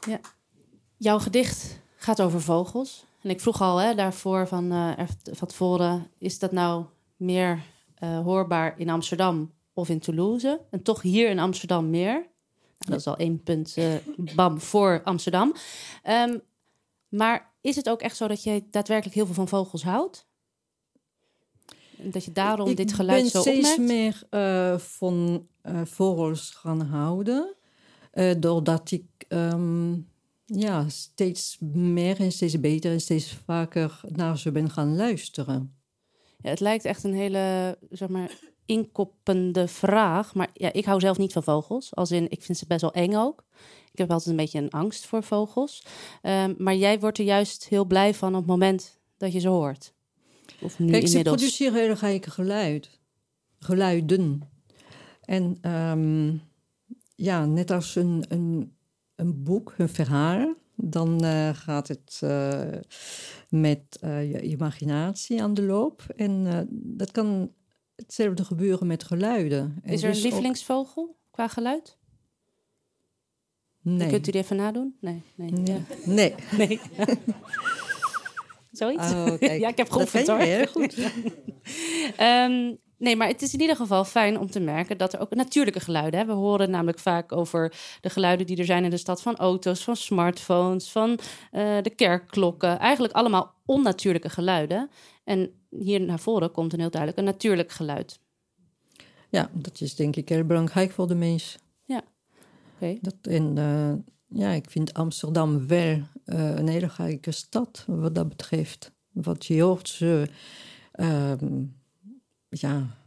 [0.08, 0.20] Ja.
[0.98, 3.06] Jouw gedicht gaat over vogels.
[3.26, 6.08] En ik vroeg al hè, daarvoor van, er- van tevoren...
[6.18, 7.64] is dat nou meer
[7.96, 10.62] eh, hoorbaar in Amsterdam of in Toulouse?
[10.72, 12.14] En toch hier in Amsterdam meer.
[12.14, 12.28] Nou,
[12.92, 13.94] dat is al één punt eh,
[14.36, 15.54] bam voor Amsterdam.
[16.04, 16.38] Ehm,
[17.10, 20.28] maar is het ook echt zo dat jij daadwerkelijk heel veel van vogels houdt?
[21.98, 23.92] Dat je daarom ik dit geluid ben zo steeds opmerkt?
[23.92, 27.56] meer eh, van eh, vogels gaan houden.
[28.40, 29.94] doordat ik ehm,
[30.46, 35.76] ja, steeds meer en steeds beter en steeds vaker naar ze ben gaan luisteren.
[36.42, 40.34] Ja, het lijkt echt een hele, zeg maar, inkoppende vraag.
[40.34, 41.96] Maar ja, ik hou zelf niet van vogels.
[41.96, 43.44] Als in, ik vind ze best wel eng ook.
[43.92, 45.86] Ik heb altijd een beetje een angst voor vogels.
[46.22, 49.48] Ehm, maar jij wordt er juist heel blij van op het moment dat je ze
[49.48, 49.94] hoort.
[50.62, 51.36] Of nu Kijk, ze inmiddels.
[51.36, 53.00] produceren hele gekke geluid.
[53.60, 54.42] Geluiden.
[55.22, 56.34] En ehm,
[57.16, 58.76] ja, net als een, een,
[59.16, 62.62] een boek, een verhaal, dan eh, gaat het eh,
[63.50, 66.04] met eh, je imaginatie aan de loop.
[66.16, 67.52] En dat kan
[67.96, 69.80] hetzelfde gebeuren met geluiden.
[69.84, 71.98] En Is er een dus ook- lievelingsvogel qua geluid?
[73.82, 74.10] Nee.
[74.10, 74.96] Kunt u die even nadoen?
[75.02, 75.22] Nee.
[75.36, 75.52] Nee.
[75.52, 75.66] Nee.
[75.66, 75.82] Ja.
[76.06, 76.36] Nee.
[76.68, 76.80] nee.
[78.72, 79.12] Zoiets?
[79.12, 80.38] Oh, ja, ik heb geoefend hoor.
[80.40, 80.98] heel goed.
[82.18, 85.36] Ehm, nee, maar het is in ieder geval fijn om te merken dat er ook
[85.36, 86.20] natuurlijke geluiden...
[86.20, 86.26] Hè?
[86.26, 89.22] We horen namelijk vaak over de geluiden die er zijn in de stad...
[89.22, 91.20] van auto's, van smartphones, van
[91.52, 92.80] eh, de kerkklokken.
[92.80, 94.90] Eigenlijk allemaal onnatuurlijke geluiden.
[95.24, 98.20] En hier naar voren komt een heel duidelijk een natuurlijk geluid.
[99.30, 101.58] Ja, dat is denk ik heel belangrijk voor de mens.
[101.86, 102.04] Ja,
[102.76, 102.98] oké.
[103.02, 103.94] Dat En eh,
[104.40, 108.92] ja, ik vind Amsterdam wel eh, een hele gekke stad wat dat betreft.
[109.12, 110.28] Wat je hoort ze,
[110.92, 111.64] ehm,
[112.60, 112.98] ja,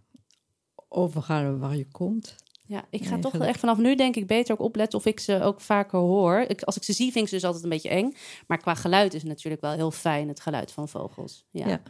[0.88, 2.36] overal waar je komt.
[2.68, 5.42] Ja, ik ga toch echt vanaf nu denk ik beter ook opletten of ik ze
[5.42, 6.38] ook vaker hoor.
[6.38, 8.14] Ik, als ik ze zie, vind ik ze dus altijd een beetje eng.
[8.46, 11.44] Maar qua geluid is het natuurlijk wel heel fijn, het geluid van vogels.
[11.50, 11.68] Ja.
[11.68, 11.82] Ja.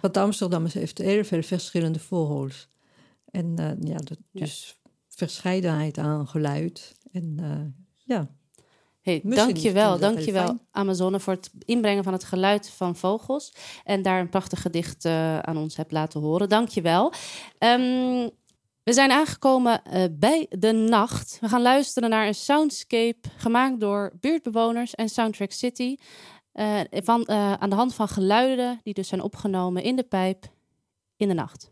[0.00, 2.68] Want Amsterdam heeft heel veel verschillende vogels.
[3.30, 3.98] En eh, ja,
[4.32, 6.94] dus verscheidenheid aan geluid.
[7.12, 8.30] En eh, ja.
[9.06, 10.58] Hey, dankjewel, dankjewel.
[10.70, 13.54] Amazone voor het inbrengen van het geluid van vogels.
[13.84, 16.48] En daar een prachtig gedicht eh, aan ons hebt laten horen.
[16.48, 17.12] Dankjewel.
[17.58, 18.28] Ehm
[18.82, 21.38] we zijn aangekomen eh, bij de nacht.
[21.40, 25.96] We gaan luisteren naar een soundscape gemaakt door buurtbewoners en Soundtrack City.
[26.52, 30.44] eh, van, aan de hand van geluiden die dus zijn opgenomen in de pijp
[31.16, 31.70] in de nacht.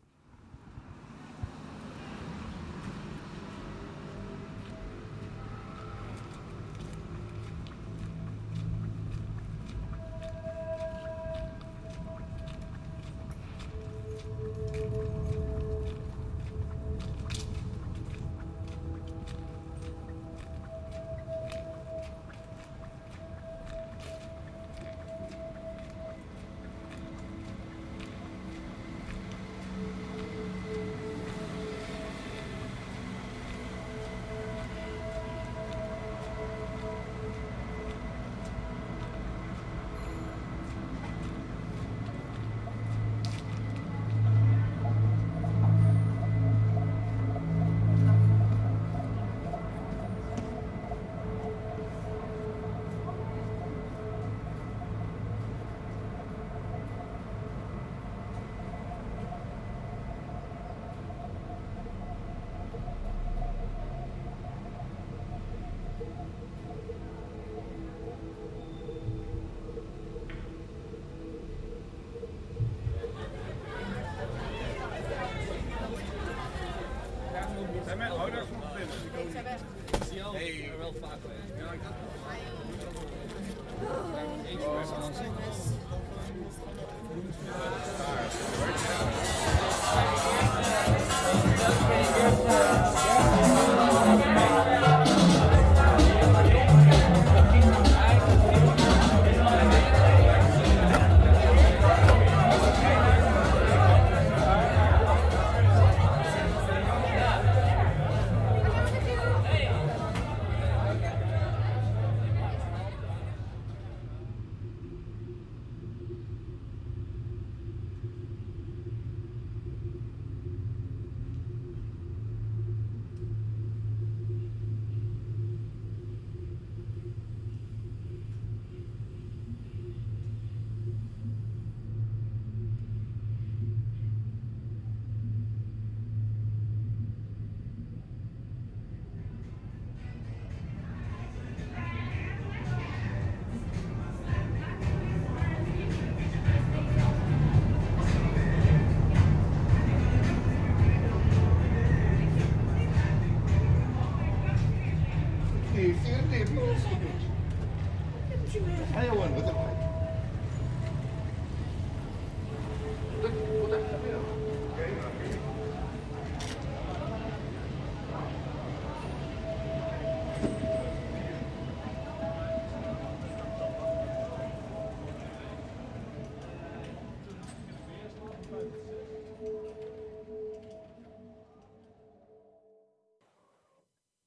[158.95, 159.15] 还有？
[159.15, 159.84] 问我？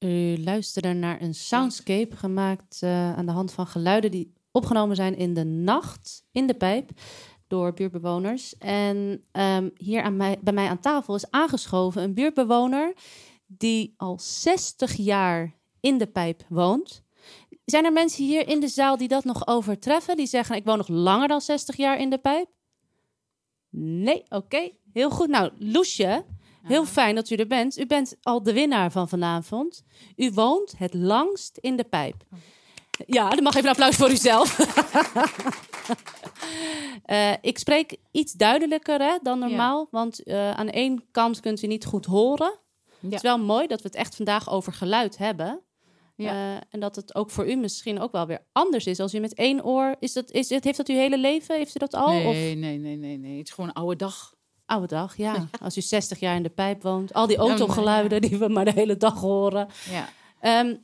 [0.08, 5.16] U luisterde naar een soundscape gemaakt eh, aan de hand van geluiden die opgenomen zijn
[5.16, 6.90] in de nacht in de pijp
[7.46, 8.58] door buurtbewoners.
[8.58, 12.94] En ehm, hier aan mij, bij mij aan tafel is aangeschoven een buurtbewoner
[13.46, 17.02] die al 60 jaar in de pijp woont.
[17.64, 20.16] Zijn er mensen hier in de zaal die dat nog overtreffen?
[20.16, 22.48] Die zeggen: Ik woon nog langer dan 60 jaar in de pijp?
[23.70, 24.70] Nee, oké.
[24.92, 25.28] Heel goed.
[25.28, 26.24] Nou, Loesje,
[26.62, 27.78] heel fijn dat u er bent.
[27.78, 29.82] U bent al de winnaar van vanavond.
[30.16, 32.24] U woont het langst in de pijp.
[33.06, 34.56] Ja, dan mag even een applaus voor uzelf.
[37.04, 41.66] Eh, ik spreek iets duidelijker hè, dan normaal, want eh, aan één kant kunt u
[41.66, 42.58] niet goed horen.
[43.00, 45.60] Het is wel mooi dat we het echt vandaag over geluid hebben.
[46.16, 46.30] Ja.
[46.30, 49.00] Eh, en dat het ook voor u misschien ook wel weer anders is.
[49.00, 49.96] Als u met één oor...
[49.98, 51.56] Is dat, is heeft dat uw hele leven?
[51.56, 52.08] Heeft u dat al?
[52.08, 53.38] Nee, Of nee, nee, nee, nee.
[53.38, 54.34] Het is gewoon een oude dag.
[54.68, 55.48] Oude dag, ja.
[55.60, 57.14] Als u 60 jaar in de pijp woont.
[57.14, 59.68] Al die autogeluiden die we maar de hele dag horen.
[59.90, 60.08] Ja.
[60.40, 60.76] Ehm,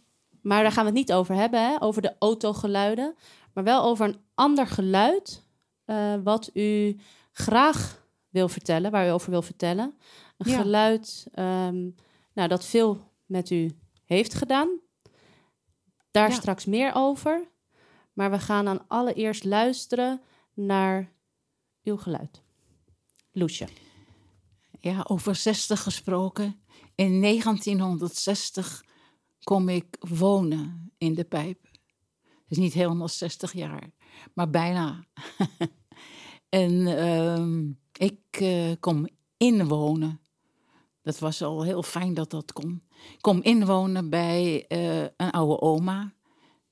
[0.43, 1.83] maar daar gaan we het niet over hebben, hè?
[1.83, 3.15] over de autogeluiden.
[3.53, 5.43] Maar wel over een ander geluid
[5.85, 6.97] eh, wat u
[7.33, 9.95] graag wil vertellen, waar u over wil vertellen.
[10.39, 10.61] Een Ja.
[10.61, 11.89] geluid ehm,
[12.33, 13.71] nou, dat veel met u
[14.05, 14.69] heeft gedaan.
[16.11, 16.35] Daar Ja.
[16.35, 17.49] straks meer over.
[18.13, 20.21] Maar we gaan dan allereerst luisteren
[20.55, 21.13] naar
[21.83, 22.43] uw geluid.
[23.37, 23.69] Loesje.
[24.81, 26.61] Ja, over 60 gesproken.
[26.95, 28.85] In 1960
[29.43, 31.59] kom ik wonen in de pijp.
[32.23, 33.91] Het is niet helemaal 60 jaar,
[34.35, 35.05] maar bijna.
[36.49, 40.21] en ehm, ik eh, kom inwonen.
[41.03, 42.83] Dat was al heel fijn dat dat kon.
[43.13, 46.15] Ik kom inwonen bij eh, een oude oma,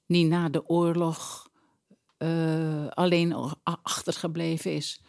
[0.06, 1.50] die na de oorlog
[2.16, 5.01] eh, alleen achtergebleven is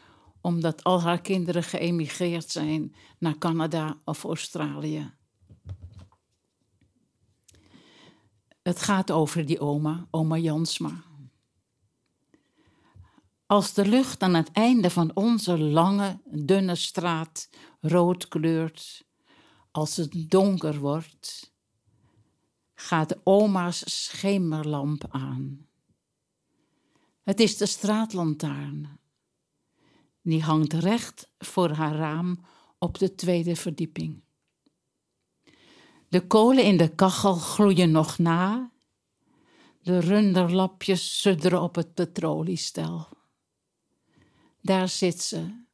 [0.43, 5.13] omdat al haar kinderen geëmigreerd zijn naar Canada of Australië.
[8.61, 11.03] Het gaat over die oma, oma Jansma.
[13.45, 17.49] Als de lucht aan het einde van onze lange, dunne straat
[17.81, 19.05] rood kleurt,
[19.71, 21.53] als het donker wordt,
[22.75, 25.67] gaat oma's schemerlamp aan.
[27.21, 29.01] Het is de straatlantaarn.
[30.23, 32.45] Die hangt recht voor haar raam
[32.77, 34.23] op de tweede verdieping.
[36.07, 38.71] De kolen in de kachel gloeien nog na.
[39.81, 43.07] De runderlapjes sudderen op het petroliestel.
[44.61, 45.65] Daar zit ze,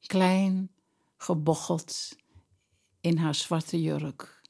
[0.00, 0.70] klein,
[1.16, 2.16] gebocheld,
[3.00, 4.40] in haar zwarte jurk,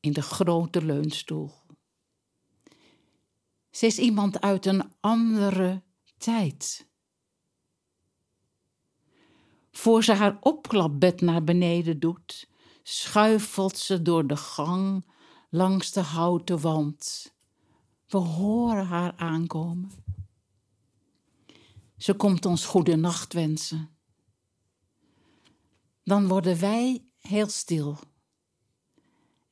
[0.00, 1.52] in de grote leunstoel.
[3.70, 5.82] Ze is iemand uit een andere
[6.18, 6.89] tijd.
[9.70, 12.48] Voor ze haar opklapbed naar beneden doet,
[12.82, 15.04] schuifelt ze door de gang
[15.50, 17.32] langs de houten wand.
[18.06, 19.90] We horen haar aankomen.
[21.96, 23.90] Ze komt ons goede nacht wensen.
[26.04, 27.98] Dan worden wij heel stil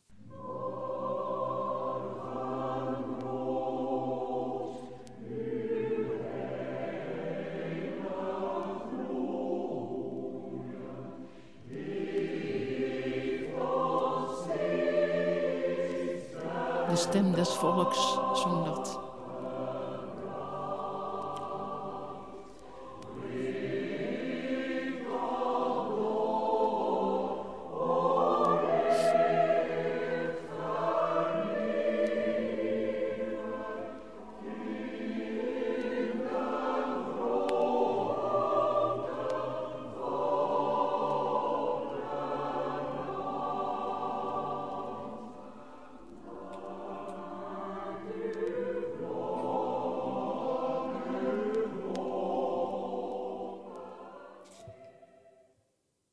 [17.39, 19.08] Des volks zong dat.